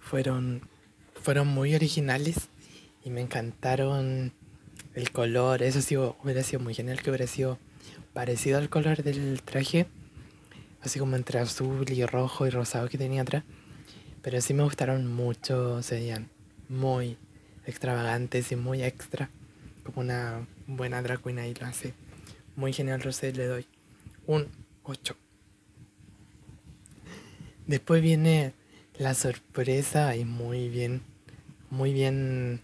fueron, 0.00 0.62
fueron 1.14 1.48
muy 1.48 1.74
originales 1.74 2.48
y 3.04 3.10
me 3.10 3.20
encantaron 3.20 4.32
el 4.94 5.10
color. 5.12 5.62
Eso 5.62 5.80
sí 5.80 5.96
hubiera 5.96 6.42
sido 6.42 6.60
muy 6.60 6.74
genial 6.74 7.02
que 7.02 7.10
hubiera 7.10 7.26
sido 7.26 7.58
parecido 8.12 8.58
al 8.58 8.68
color 8.68 9.02
del 9.02 9.42
traje, 9.42 9.86
así 10.80 10.98
como 10.98 11.16
entre 11.16 11.38
azul 11.38 11.90
y 11.90 12.04
rojo 12.06 12.46
y 12.46 12.50
rosado 12.50 12.88
que 12.88 12.98
tenía 12.98 13.22
atrás. 13.22 13.44
Pero 14.22 14.40
sí 14.40 14.54
me 14.54 14.62
gustaron 14.62 15.06
mucho, 15.06 15.82
se 15.82 15.96
veían 15.96 16.30
muy 16.68 17.18
extravagantes 17.66 18.52
y 18.52 18.56
muy 18.56 18.82
extra. 18.82 19.30
Como 19.84 20.00
una 20.00 20.46
buena 20.66 21.02
drag 21.02 21.22
queen 21.22 21.38
ahí 21.38 21.54
lo 21.54 21.66
hace. 21.66 21.94
Muy 22.56 22.72
genial 22.72 23.02
Rosé, 23.02 23.32
le 23.32 23.46
doy 23.46 23.66
un 24.26 24.48
8. 24.84 25.16
Después 27.66 28.02
viene 28.02 28.52
la 28.98 29.14
sorpresa 29.14 30.16
y 30.16 30.24
muy 30.24 30.68
bien, 30.68 31.02
muy 31.70 31.92
bien 31.92 32.60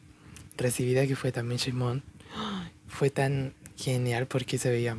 recibida 0.56 1.06
que 1.06 1.16
fue 1.16 1.32
también 1.32 1.58
Shimon. 1.58 2.02
Fue 2.86 3.10
tan 3.10 3.54
genial 3.76 4.26
porque 4.26 4.58
se 4.58 4.70
veía 4.70 4.98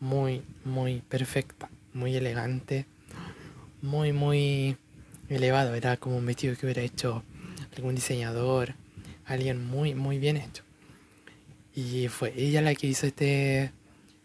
muy, 0.00 0.42
muy 0.64 1.02
perfecta, 1.02 1.70
muy 1.92 2.16
elegante, 2.16 2.86
muy, 3.80 4.12
muy 4.12 4.76
elevado. 5.28 5.74
Era 5.74 5.96
como 5.96 6.16
un 6.16 6.26
vestido 6.26 6.56
que 6.56 6.66
hubiera 6.66 6.82
hecho 6.82 7.22
algún 7.76 7.94
diseñador, 7.94 8.74
alguien 9.24 9.64
muy, 9.64 9.94
muy 9.94 10.18
bien 10.18 10.36
hecho. 10.36 10.67
Y 11.78 12.08
fue 12.08 12.32
ella 12.36 12.60
la 12.60 12.74
que 12.74 12.88
hizo 12.88 13.06
este 13.06 13.70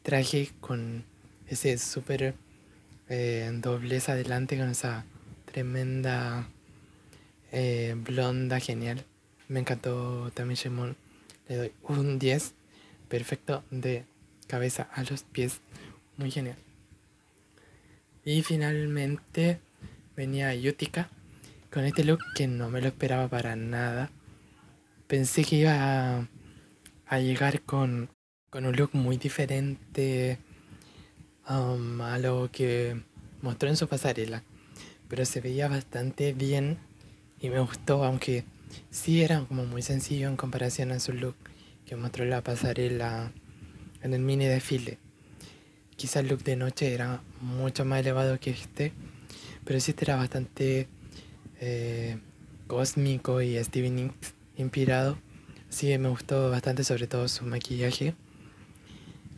traje 0.02 0.50
con 0.60 1.06
ese 1.48 1.78
súper 1.78 2.34
eh, 3.10 3.48
doblez 3.62 4.10
adelante, 4.10 4.58
con 4.58 4.70
esa 4.70 5.06
tremenda 5.46 6.48
eh, 7.52 7.94
blonda 7.96 8.60
genial. 8.60 9.06
Me 9.50 9.60
encantó 9.60 10.32
también 10.34 10.56
Shimon. 10.56 10.96
Le 11.48 11.56
doy 11.58 11.72
un 11.84 12.18
10 12.18 12.56
perfecto 13.08 13.64
de 13.70 14.06
cabeza 14.48 14.90
a 14.92 15.04
los 15.04 15.22
pies. 15.22 15.62
Muy 16.18 16.32
genial. 16.32 16.58
Y 18.26 18.42
finalmente 18.42 19.60
venía 20.16 20.56
Yutika 20.56 21.08
con 21.72 21.86
este 21.86 22.04
look 22.04 22.20
que 22.34 22.48
no 22.48 22.72
me 22.72 22.82
lo 22.82 22.88
esperaba 22.88 23.28
para 23.28 23.56
nada. 23.56 24.10
Pensé 25.06 25.44
que 25.44 25.58
iba 25.58 26.18
a, 26.18 26.28
llegar 27.12 27.62
con, 27.62 28.10
con, 28.50 28.66
un 28.66 28.76
look 28.76 28.92
muy 28.94 29.18
diferente 29.18 30.40
um, 31.50 32.02
a 32.02 32.18
lo 32.18 32.50
que 32.52 33.02
mostró 33.42 33.70
en 33.70 33.78
su 33.78 33.88
pasarela. 33.88 34.44
Pero 35.08 35.26
se 35.26 35.42
veía 35.42 35.68
bastante 35.68 36.34
bien 36.34 36.80
y 37.40 37.50
me 37.50 37.60
gustó, 37.60 38.04
aunque 38.04 38.46
sí 38.90 39.22
era 39.22 39.42
como 39.46 39.66
muy 39.66 39.82
sencillo 39.82 40.28
en 40.28 40.38
comparación 40.38 40.92
a 40.92 41.00
su 41.00 41.14
look 41.14 41.36
que 41.86 41.96
mostró 41.96 42.26
la 42.26 42.42
pasarela 42.42 43.32
en 44.02 44.14
el 44.14 44.22
mini 44.22 44.46
desfile. 44.46 44.98
Quizá 45.96 46.22
el 46.22 46.28
look 46.30 46.44
de 46.44 46.56
noche 46.56 46.94
era 46.94 47.22
mucho 47.42 47.86
más 47.86 48.00
elevado 48.00 48.40
que 48.40 48.52
este, 48.52 48.94
pero 49.64 49.80
sí 49.80 49.92
este 49.92 50.06
era 50.06 50.16
bastante 50.16 50.88
eh, 51.60 52.18
cósmico 52.68 53.42
y 53.42 53.62
Stevie 53.64 53.92
Nicks 53.92 54.34
inspirado. 54.58 55.18
Sí, 55.74 55.98
me 55.98 56.08
gustó 56.08 56.52
bastante, 56.52 56.84
sobre 56.84 57.08
todo 57.08 57.28
su 57.28 57.46
maquillaje. 57.46 58.14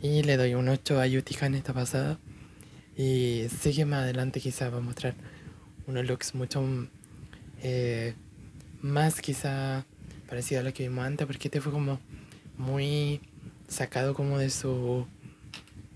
Y 0.02 0.22
le 0.22 0.36
doy 0.36 0.54
un 0.54 0.68
8 0.68 1.00
a 1.00 1.06
Yutika 1.06 1.46
en 1.46 1.54
esta 1.54 1.72
pasada. 1.72 2.18
Y 2.94 3.46
sigue 3.48 3.86
más 3.86 4.02
adelante 4.02 4.38
quizá 4.42 4.68
va 4.68 4.76
a 4.76 4.80
mostrar 4.82 5.14
unos 5.86 6.04
looks 6.04 6.34
mucho 6.34 6.62
eh, 7.62 8.12
más 8.82 9.22
quizá 9.22 9.86
parecido 10.28 10.60
a 10.60 10.64
lo 10.64 10.74
que 10.74 10.82
vimos 10.82 11.06
antes, 11.06 11.26
porque 11.26 11.48
este 11.48 11.62
fue 11.62 11.72
como 11.72 11.98
muy 12.58 13.22
sacado 13.66 14.12
como 14.12 14.36
de 14.36 14.50
su 14.50 15.06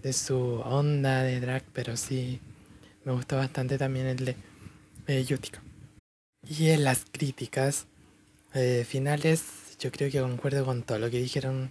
de 0.03 0.14
su 0.14 0.38
onda 0.64 1.22
de 1.22 1.38
drag, 1.40 1.64
pero 1.74 1.98
sí 1.98 2.40
me 3.05 3.12
gustó 3.12 3.37
bastante 3.37 3.76
también 3.76 4.07
el 4.07 4.24
de 4.24 4.37
eh, 5.07 5.22
Yutika. 5.22 5.62
Y 6.48 6.70
en 6.70 6.85
las 6.85 7.05
críticas 7.12 7.85
eh, 8.55 8.87
finales, 8.88 9.69
yo 9.81 9.90
creo 9.90 10.11
que 10.11 10.21
concuerdo 10.21 10.66
con 10.66 10.83
todo 10.83 10.99
lo 10.99 11.11
que 11.11 11.19
dijeron 11.19 11.71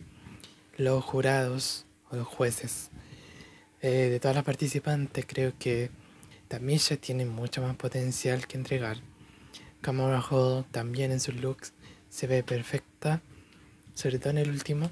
los 0.78 1.04
jurados 1.04 1.86
o 2.10 2.16
los 2.16 2.28
jueces. 2.28 2.90
Eh, 3.82 4.10
de 4.10 4.20
todas 4.20 4.36
las 4.36 4.44
participantes, 4.44 5.26
creo 5.28 5.54
que 5.60 5.92
Tamisha 6.48 6.98
tiene 6.98 7.26
mucho 7.26 7.62
más 7.62 7.76
potencial 7.76 8.48
que 8.48 8.58
entregar. 8.58 8.98
Camara 9.82 10.22
Hall 10.22 10.66
también 10.72 11.12
en 11.12 11.20
sus 11.20 11.36
looks 11.36 11.74
se 12.10 12.26
ve 12.26 12.42
perfecta, 12.42 13.22
sobre 13.94 14.18
todo 14.18 14.32
en 14.32 14.40
el 14.40 14.50
último, 14.50 14.90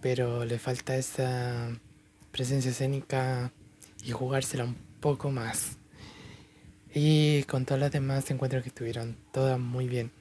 pero 0.00 0.44
le 0.44 0.60
falta 0.60 0.96
esa 0.96 1.68
presencia 2.30 2.70
escénica 2.70 3.50
y 4.04 4.12
jugársela 4.12 4.64
un 4.64 4.76
poco 5.00 5.32
más. 5.32 5.78
Y 6.94 7.42
con 7.42 7.64
todas 7.64 7.80
las 7.80 7.90
demás 7.90 8.30
encuentro 8.30 8.62
que 8.62 8.68
estuvieron 8.68 9.16
todas 9.32 9.58
muy 9.58 9.88
bien. 9.88 10.12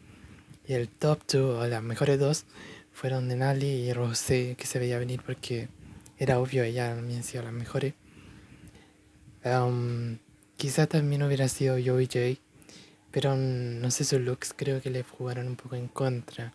Y 0.67 0.73
el 0.73 0.87
top 0.89 1.19
2, 1.31 1.59
o 1.59 1.67
las 1.67 1.83
mejores 1.83 2.19
dos, 2.19 2.45
fueron 2.91 3.29
Denali 3.29 3.67
y 3.67 3.93
Rosé, 3.93 4.55
que 4.57 4.65
se 4.65 4.79
veía 4.79 4.97
venir 4.97 5.21
porque 5.23 5.67
era 6.17 6.39
obvio, 6.39 6.63
ella 6.63 6.95
también 6.95 7.23
sido 7.23 7.43
las 7.43 7.53
mejores. 7.53 7.93
Um, 9.43 10.17
quizá 10.57 10.87
también 10.87 11.21
hubiera 11.21 11.47
sido 11.47 11.75
Joey 11.75 12.07
J, 12.07 12.41
pero 13.11 13.35
no 13.35 13.91
sé, 13.91 14.05
sus 14.05 14.21
looks 14.21 14.53
creo 14.55 14.81
que 14.81 14.89
le 14.89 15.03
jugaron 15.03 15.47
un 15.47 15.55
poco 15.55 15.75
en 15.75 15.87
contra 15.87 16.53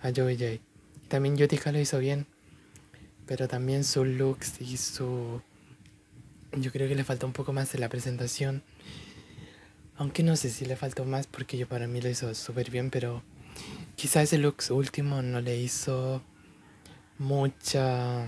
a 0.00 0.10
Joey 0.14 0.36
J. 0.36 0.60
También 1.08 1.36
Yotika 1.36 1.70
lo 1.70 1.78
hizo 1.78 1.98
bien, 1.98 2.26
pero 3.26 3.46
también 3.46 3.84
sus 3.84 4.06
looks 4.06 4.60
y 4.60 4.76
su... 4.78 5.40
Yo 6.52 6.72
creo 6.72 6.88
que 6.88 6.94
le 6.94 7.04
faltó 7.04 7.26
un 7.26 7.32
poco 7.34 7.52
más 7.52 7.74
en 7.74 7.82
la 7.82 7.88
presentación 7.88 8.62
aunque 9.98 10.22
no 10.22 10.36
sé 10.36 10.48
si 10.50 10.64
le 10.64 10.76
faltó 10.76 11.04
más 11.04 11.26
porque 11.26 11.58
yo 11.58 11.68
para 11.68 11.88
mí 11.88 12.00
lo 12.00 12.08
hizo 12.08 12.32
súper 12.34 12.70
bien, 12.70 12.88
pero 12.90 13.22
quizás 13.96 14.24
ese 14.24 14.38
look 14.38 14.58
último 14.70 15.22
no 15.22 15.40
le 15.40 15.56
hizo 15.56 16.22
mucha... 17.18 18.26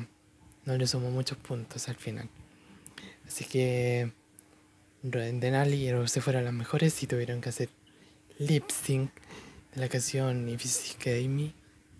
no 0.64 0.76
le 0.76 0.86
sumó 0.88 1.10
muchos 1.10 1.38
puntos 1.38 1.88
al 1.88 1.94
final. 1.94 2.28
Así 3.26 3.44
que 3.44 4.10
Denali 5.02 5.76
y 5.76 5.92
Rose 5.92 6.20
fueron 6.20 6.44
las 6.44 6.52
mejores 6.52 7.00
y 7.04 7.06
tuvieron 7.06 7.40
que 7.40 7.50
hacer 7.50 7.68
lip 8.38 8.68
sync 8.68 9.12
de 9.74 9.80
la 9.80 9.88
canción 9.88 10.48
If 10.48 10.64
You 10.64 11.24
Amy 11.24 11.54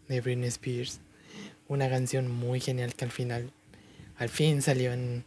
de 0.09 0.21
Britney 0.21 0.49
Spears. 0.49 0.99
Una 1.69 1.89
canción 1.89 2.29
muy 2.29 2.59
genial 2.59 2.97
que 2.97 3.05
al 3.05 3.13
final, 3.13 3.53
al 4.17 4.29
fin 4.31 4.63
salió 4.63 4.93
en 4.93 5.25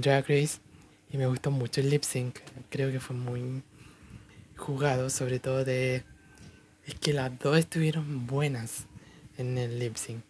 Drag 0.00 0.26
Race 0.26 0.58
y 1.12 1.18
me 1.18 1.26
gustó 1.26 1.50
mucho 1.50 1.82
el 1.82 1.90
lip 1.90 2.02
sync. 2.04 2.38
Creo 2.70 2.90
que 2.90 2.98
fue 2.98 3.14
muy 3.14 3.62
jugado, 4.56 5.10
sobre 5.10 5.38
todo 5.38 5.64
de... 5.64 6.04
Es 6.86 6.94
que 6.94 7.12
las 7.12 7.38
dos 7.38 7.58
estuvieron 7.58 8.26
buenas 8.26 8.86
en 9.36 9.58
el 9.58 9.78
lip 9.78 9.96
sync. 9.96 10.24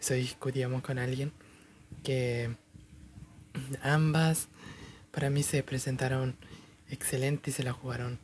Eso 0.00 0.14
discutíamos 0.14 0.82
con 0.82 0.98
alguien 0.98 1.32
que 2.04 2.54
ambas 3.82 4.48
para 5.10 5.28
mí 5.30 5.42
se 5.42 5.62
presentaron 5.64 6.36
excelentes 6.88 7.54
y 7.54 7.56
se 7.56 7.62
la 7.64 7.72
jugaron 7.72 8.18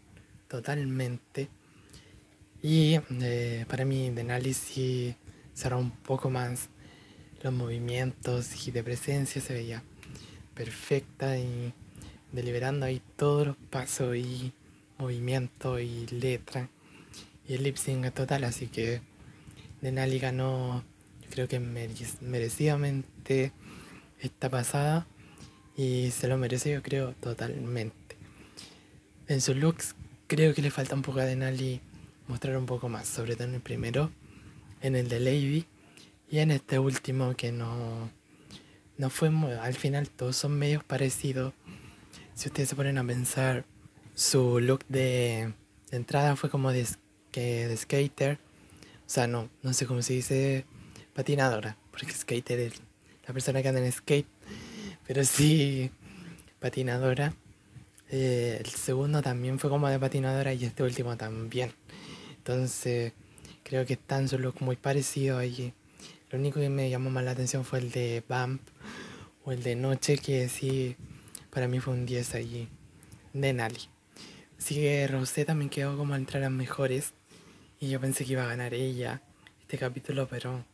totalmente. 0.48 1.48
Y 2.62 3.00
eh, 3.20 3.66
para 3.68 3.84
mí 3.84 4.10
Denali 4.10 4.54
sí 4.54 5.16
cerró 5.54 5.78
un 5.78 5.90
poco 5.90 6.30
más 6.30 6.68
los 7.42 7.52
movimientos 7.52 8.66
y 8.66 8.70
de 8.70 8.82
presencia 8.84 9.42
se 9.42 9.52
veía 9.52 9.82
perfecta 10.54 11.36
y 11.36 11.74
deliberando 12.32 12.86
ahí 12.86 13.00
todos 13.16 13.46
los 13.46 13.56
pasos 13.70 14.16
y 14.16 14.52
movimientos 14.98 15.80
y 15.80 16.06
letra 16.06 16.68
y 17.48 17.54
el 17.54 17.62
lip 17.62 17.76
sync 17.76 18.12
total, 18.12 18.44
así 18.44 18.66
que 18.66 19.00
Denali 19.80 20.18
ganó, 20.18 20.82
creo 21.30 21.48
que 21.48 21.60
merecidamente 21.60 23.52
esta 24.20 24.50
pasada 24.50 25.06
y 25.76 26.10
se 26.10 26.28
lo 26.28 26.38
merece 26.38 26.72
yo 26.72 26.82
creo 26.82 27.12
totalmente. 27.12 28.16
En 29.28 29.40
sus 29.40 29.56
looks 29.56 29.94
creo 30.26 30.54
que 30.54 30.62
le 30.62 30.70
falta 30.70 30.94
un 30.94 31.02
poco 31.02 31.20
a 31.20 31.24
Denali 31.24 31.80
mostrar 32.26 32.56
un 32.56 32.66
poco 32.66 32.88
más, 32.88 33.06
sobre 33.06 33.36
todo 33.36 33.48
en 33.48 33.54
el 33.54 33.60
primero, 33.60 34.10
en 34.80 34.96
el 34.96 35.08
de 35.08 35.20
Lady 35.20 35.66
y 36.30 36.38
en 36.38 36.50
este 36.50 36.78
último 36.78 37.34
que 37.36 37.52
no, 37.52 38.10
no 38.98 39.10
fue 39.10 39.28
al 39.28 39.74
final 39.74 40.08
todos 40.10 40.36
son 40.36 40.58
medios 40.58 40.82
parecidos 40.82 41.52
si 42.36 42.48
ustedes 42.48 42.68
se 42.68 42.76
ponen 42.76 42.98
a 42.98 43.04
pensar, 43.04 43.64
su 44.14 44.60
look 44.60 44.84
de, 44.88 45.54
entrada 45.90 46.36
fue 46.36 46.50
como 46.50 46.70
de, 46.70 46.86
que 47.32 47.66
de 47.66 47.76
skater. 47.76 48.38
O 49.06 49.08
sea, 49.08 49.26
no, 49.26 49.48
no 49.62 49.72
sé 49.72 49.86
cómo 49.86 50.02
se 50.02 50.12
dice 50.12 50.66
patinadora, 51.14 51.78
porque 51.90 52.12
skater 52.12 52.60
es 52.60 52.74
la 53.26 53.32
persona 53.32 53.62
que 53.62 53.68
anda 53.68 53.80
en 53.80 53.90
skate. 53.90 54.26
Pero 55.06 55.24
sí, 55.24 55.90
patinadora. 56.60 57.34
Eh, 58.10 58.60
el 58.62 58.70
segundo 58.70 59.22
también 59.22 59.58
fue 59.58 59.70
como 59.70 59.88
de 59.88 59.98
patinadora 59.98 60.52
y 60.52 60.66
este 60.66 60.82
último 60.82 61.16
también. 61.16 61.72
Entonces, 62.36 63.14
creo 63.62 63.86
que 63.86 63.94
están 63.94 64.28
su 64.28 64.38
look 64.38 64.56
muy 64.60 64.76
parecido 64.76 65.38
allí. 65.38 65.72
Lo 66.30 66.38
único 66.38 66.60
que 66.60 66.68
me 66.68 66.90
llamó 66.90 67.08
más 67.08 67.24
la 67.24 67.30
atención 67.30 67.64
fue 67.64 67.78
el 67.78 67.90
de 67.92 68.22
Bump 68.28 68.60
o 69.46 69.52
el 69.52 69.62
de 69.62 69.74
Noche, 69.74 70.18
que 70.18 70.50
sí 70.50 70.96
para 71.56 71.68
mí 71.68 71.80
fue 71.80 71.94
un 71.94 72.04
10 72.04 72.34
allí 72.34 72.68
de 73.32 73.54
Nali. 73.54 73.80
Así 74.58 74.74
que 74.74 75.08
Rosé 75.08 75.46
también 75.46 75.70
quedó 75.70 75.96
como 75.96 76.14
entre 76.14 76.38
las 76.38 76.50
mejores. 76.50 77.14
Y 77.80 77.88
yo 77.88 77.98
pensé 77.98 78.26
que 78.26 78.32
iba 78.32 78.42
a 78.42 78.48
ganar 78.48 78.74
ella 78.74 79.22
este 79.62 79.78
capítulo, 79.78 80.28
pero 80.28 80.66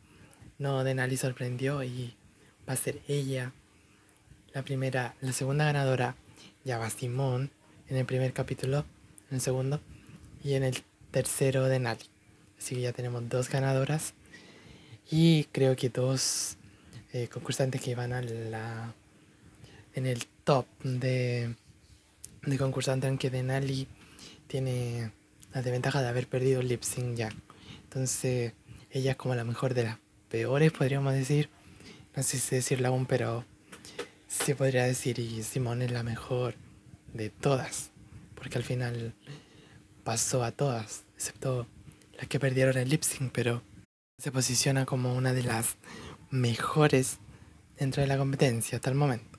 no, 0.57 0.83
Denali 0.83 1.15
sorprendió 1.15 1.83
y 1.83 2.13
va 2.67 2.73
a 2.73 2.75
ser 2.75 2.99
ella 3.07 3.53
la 4.53 4.63
primera, 4.63 5.15
la 5.21 5.31
segunda 5.31 5.63
ganadora 5.63 6.17
ya 6.65 6.79
va 6.79 6.89
Simón 6.89 7.49
en 7.87 7.95
el 7.95 8.05
primer 8.05 8.33
capítulo, 8.33 8.79
en 9.29 9.35
el 9.35 9.41
segundo, 9.41 9.79
y 10.43 10.55
en 10.55 10.63
el 10.63 10.83
tercero 11.11 11.63
Denali. 11.63 12.03
Así 12.59 12.75
que 12.75 12.81
ya 12.81 12.91
tenemos 12.91 13.29
dos 13.29 13.49
ganadoras 13.49 14.15
y 15.09 15.45
creo 15.45 15.77
que 15.77 15.87
dos 15.87 16.57
eh, 17.13 17.29
concursantes 17.29 17.79
que 17.79 17.95
van 17.95 18.11
a 18.11 18.21
la 18.21 18.93
en 19.93 20.05
el 20.05 20.25
top 20.43 20.65
de, 20.83 21.55
de 22.43 22.57
concursantes, 22.57 23.07
aunque 23.07 23.29
Denali 23.29 23.87
tiene 24.47 25.11
la 25.53 25.61
desventaja 25.61 26.01
de 26.01 26.07
haber 26.07 26.27
perdido 26.27 26.61
el 26.61 26.67
lip 26.67 26.83
sync 26.83 27.15
ya. 27.15 27.29
Entonces, 27.83 28.53
ella 28.91 29.11
es 29.11 29.17
como 29.17 29.35
la 29.35 29.43
mejor 29.43 29.73
de 29.73 29.83
las 29.83 29.97
peores, 30.29 30.71
podríamos 30.71 31.13
decir. 31.13 31.49
No 32.15 32.23
sé 32.23 32.37
si 32.37 32.55
decirla 32.55 32.89
aún, 32.89 33.05
pero 33.05 33.45
sí 34.27 34.53
podría 34.53 34.83
decir. 34.83 35.19
Y 35.19 35.43
Simón 35.43 35.81
es 35.81 35.91
la 35.91 36.03
mejor 36.03 36.55
de 37.13 37.29
todas. 37.29 37.91
Porque 38.35 38.57
al 38.57 38.63
final 38.63 39.13
pasó 40.03 40.43
a 40.43 40.51
todas, 40.51 41.05
excepto 41.15 41.67
las 42.17 42.27
que 42.27 42.39
perdieron 42.39 42.77
el 42.77 42.89
lip 42.89 43.03
sync, 43.03 43.31
pero 43.31 43.61
se 44.17 44.31
posiciona 44.31 44.85
como 44.85 45.15
una 45.15 45.33
de 45.33 45.43
las 45.43 45.77
mejores 46.29 47.19
dentro 47.77 48.01
de 48.01 48.07
la 48.07 48.17
competencia 48.17 48.77
hasta 48.77 48.89
el 48.89 48.95
momento. 48.95 49.32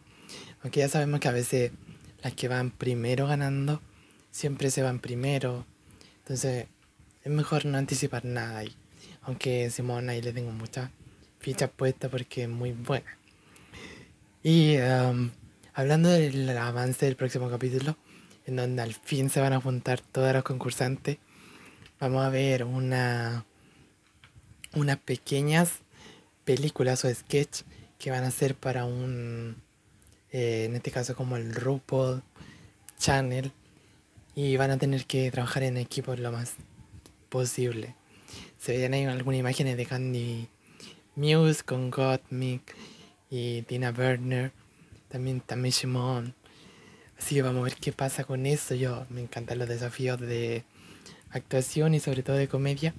Aunque 0.64 0.80
ya 0.80 0.88
sabemos 0.88 1.20
que 1.20 1.28
a 1.28 1.32
veces 1.32 1.72
las 2.22 2.32
que 2.32 2.48
van 2.48 2.70
primero 2.70 3.26
ganando 3.26 3.82
siempre 4.30 4.70
se 4.70 4.82
van 4.82 4.98
primero. 4.98 5.66
Entonces 6.20 6.68
es 7.22 7.30
mejor 7.30 7.66
no 7.66 7.76
anticipar 7.76 8.24
nada 8.24 8.60
ahí. 8.60 8.74
Aunque 9.22 9.70
Simón 9.70 10.08
ahí 10.08 10.22
le 10.22 10.32
tengo 10.32 10.50
muchas 10.52 10.90
fichas 11.38 11.68
puestas 11.68 12.10
porque 12.10 12.44
es 12.44 12.48
muy 12.48 12.72
buena. 12.72 13.18
Y 14.42 14.78
um, 14.78 15.30
hablando 15.74 16.08
del 16.08 16.48
avance 16.56 17.04
del 17.04 17.16
próximo 17.16 17.50
capítulo, 17.50 17.98
en 18.46 18.56
donde 18.56 18.80
al 18.80 18.94
fin 18.94 19.28
se 19.28 19.40
van 19.40 19.52
a 19.52 19.60
juntar 19.60 20.00
todas 20.00 20.32
los 20.32 20.44
concursantes, 20.44 21.18
vamos 22.00 22.24
a 22.24 22.30
ver 22.30 22.64
una 22.64 23.44
unas 24.74 24.96
pequeñas 24.96 25.80
películas 26.46 27.04
o 27.04 27.14
sketch 27.14 27.64
que 27.98 28.10
van 28.10 28.24
a 28.24 28.30
ser 28.30 28.54
para 28.54 28.86
un 28.86 29.62
eh, 30.34 30.64
en 30.64 30.74
este 30.74 30.90
caso 30.90 31.14
como 31.14 31.36
el 31.36 31.54
RuPaul 31.54 32.20
Channel 32.98 33.52
y 34.34 34.56
van 34.56 34.72
a 34.72 34.78
tener 34.78 35.06
que 35.06 35.30
trabajar 35.30 35.62
en 35.62 35.76
equipo 35.76 36.16
lo 36.16 36.32
más 36.32 36.54
posible. 37.28 37.94
Se 38.58 38.72
veían 38.72 38.94
ahí 38.94 39.04
algunas 39.04 39.38
imágenes 39.38 39.76
de 39.76 39.86
Candy 39.86 40.48
Muse 41.14 41.62
con 41.62 41.92
Gottmik 41.92 42.74
y 43.30 43.62
Tina 43.62 43.92
Burner, 43.92 44.50
también 45.08 45.40
también 45.40 45.72
Shimon. 45.72 46.34
Así 47.16 47.36
que 47.36 47.42
vamos 47.42 47.60
a 47.60 47.64
ver 47.66 47.76
qué 47.76 47.92
pasa 47.92 48.24
con 48.24 48.44
eso. 48.44 48.74
Yo 48.74 49.06
me 49.10 49.20
encantan 49.20 49.60
los 49.60 49.68
desafíos 49.68 50.18
de 50.18 50.64
actuación 51.30 51.94
y 51.94 52.00
sobre 52.00 52.24
todo 52.24 52.34
de 52.34 52.48
comedia. 52.48 52.92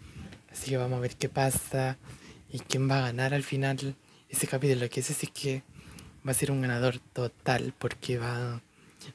Así 0.53 0.69
que 0.69 0.77
vamos 0.77 0.99
a 0.99 1.01
ver 1.01 1.17
qué 1.17 1.27
pasa 1.27 1.97
y 2.49 2.59
quién 2.59 2.89
va 2.89 2.99
a 2.99 3.07
ganar 3.07 3.33
al 3.33 3.43
final 3.43 3.93
ese 4.29 4.47
capítulo. 4.47 4.87
Que 4.87 5.01
ese 5.01 5.13
sí 5.13 5.27
que 5.27 5.63
va 6.25 6.31
a 6.31 6.35
ser 6.35 6.51
un 6.51 6.61
ganador 6.61 6.99
total 7.13 7.73
porque 7.77 8.17
va 8.17 8.55
a 8.55 8.61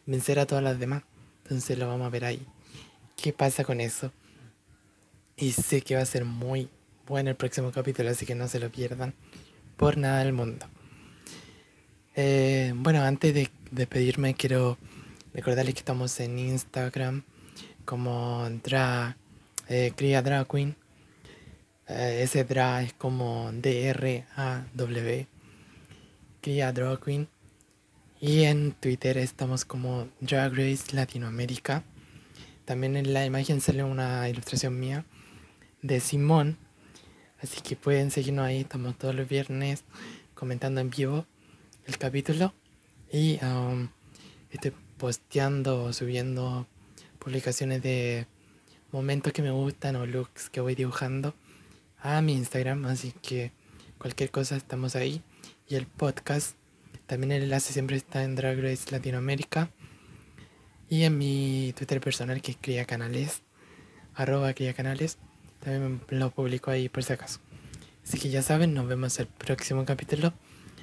vencer 0.06 0.38
a 0.38 0.46
todas 0.46 0.62
las 0.62 0.78
demás. 0.78 1.02
Entonces 1.44 1.78
lo 1.78 1.88
vamos 1.88 2.06
a 2.06 2.10
ver 2.10 2.24
ahí. 2.24 2.46
¿Qué 3.16 3.32
pasa 3.32 3.64
con 3.64 3.80
eso? 3.80 4.12
Y 5.36 5.52
sé 5.52 5.80
que 5.80 5.96
va 5.96 6.02
a 6.02 6.06
ser 6.06 6.24
muy 6.24 6.68
bueno 7.06 7.30
el 7.30 7.36
próximo 7.36 7.72
capítulo, 7.72 8.10
así 8.10 8.24
que 8.26 8.34
no 8.34 8.46
se 8.46 8.60
lo 8.60 8.70
pierdan 8.70 9.14
por 9.76 9.96
nada 9.96 10.22
del 10.22 10.32
mundo. 10.32 10.66
Eh, 12.14 12.72
bueno, 12.76 13.02
antes 13.02 13.34
de 13.34 13.50
despedirme, 13.70 14.34
quiero 14.34 14.78
recordarles 15.32 15.74
que 15.74 15.80
estamos 15.80 16.20
en 16.20 16.38
Instagram 16.38 17.22
como 17.84 18.48
Dra, 18.62 19.16
eh, 19.68 19.92
Cría. 19.96 20.22
Eh, 21.88 22.20
ese 22.22 22.44
Dra 22.44 22.82
es 22.82 22.92
como 22.92 23.50
D-R-A-W. 23.52 25.26
Cría 26.40 26.72
Drag 26.72 27.00
Queen. 27.00 27.28
Y 28.20 28.44
en 28.44 28.72
Twitter 28.72 29.18
estamos 29.18 29.64
como 29.64 30.08
Drag 30.20 30.52
Race 30.52 30.94
Latinoamérica. 30.94 31.84
También 32.64 32.96
en 32.96 33.12
la 33.12 33.24
imagen 33.24 33.60
sale 33.60 33.82
una 33.82 34.28
ilustración 34.28 34.78
mía 34.78 35.04
de 35.82 36.00
Simón. 36.00 36.58
Así 37.42 37.60
que 37.60 37.76
pueden 37.76 38.10
seguirnos 38.10 38.44
ahí, 38.44 38.60
estamos 38.60 38.96
todos 38.98 39.14
los 39.14 39.28
viernes 39.28 39.84
comentando 40.34 40.80
en 40.80 40.90
vivo 40.90 41.26
el 41.86 41.98
capítulo. 41.98 42.54
Y 43.10 43.38
um, 43.44 43.88
estoy 44.50 44.72
posteando, 44.98 45.92
subiendo 45.92 46.66
publicaciones 47.18 47.82
de 47.82 48.26
momentos 48.92 49.32
que 49.32 49.42
me 49.42 49.50
gustan 49.50 49.96
o 49.96 50.06
looks 50.06 50.50
que 50.50 50.60
voy 50.60 50.74
dibujando 50.74 51.34
a 52.02 52.20
mi 52.20 52.34
Instagram. 52.34 52.84
Así 52.84 53.12
que 53.22 53.52
cualquier 53.98 54.30
cosa 54.30 54.56
estamos 54.56 54.94
ahí. 54.96 55.22
Y 55.70 55.76
el 55.76 55.86
podcast, 55.86 56.56
también 57.06 57.30
el 57.30 57.44
enlace 57.44 57.72
siempre 57.72 57.96
está 57.96 58.24
en 58.24 58.34
Drag 58.34 58.60
Race 58.60 58.90
Latinoamérica. 58.90 59.70
Y 60.88 61.04
en 61.04 61.16
mi 61.16 61.72
Twitter 61.78 62.00
personal 62.00 62.42
que 62.42 62.50
es 62.50 62.58
Cría 62.60 62.86
Canales, 62.86 63.42
arroba 64.16 64.52
Cría 64.52 64.74
Canales. 64.74 65.18
También 65.60 66.00
lo 66.08 66.32
publico 66.32 66.72
ahí 66.72 66.88
por 66.88 67.04
si 67.04 67.12
acaso. 67.12 67.38
Así 68.04 68.18
que 68.18 68.30
ya 68.30 68.42
saben, 68.42 68.74
nos 68.74 68.88
vemos 68.88 69.16
el 69.20 69.28
próximo 69.28 69.84
capítulo. 69.84 70.34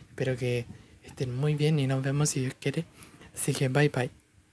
Espero 0.08 0.38
que 0.38 0.66
estén 1.04 1.36
muy 1.36 1.56
bien 1.56 1.80
y 1.80 1.88
nos 1.88 2.02
vemos 2.02 2.30
si 2.30 2.40
Dios 2.40 2.56
quiere. 2.58 2.86
Así 3.36 3.54
que 3.54 3.68
bye 3.68 3.90
bye. 3.90 4.27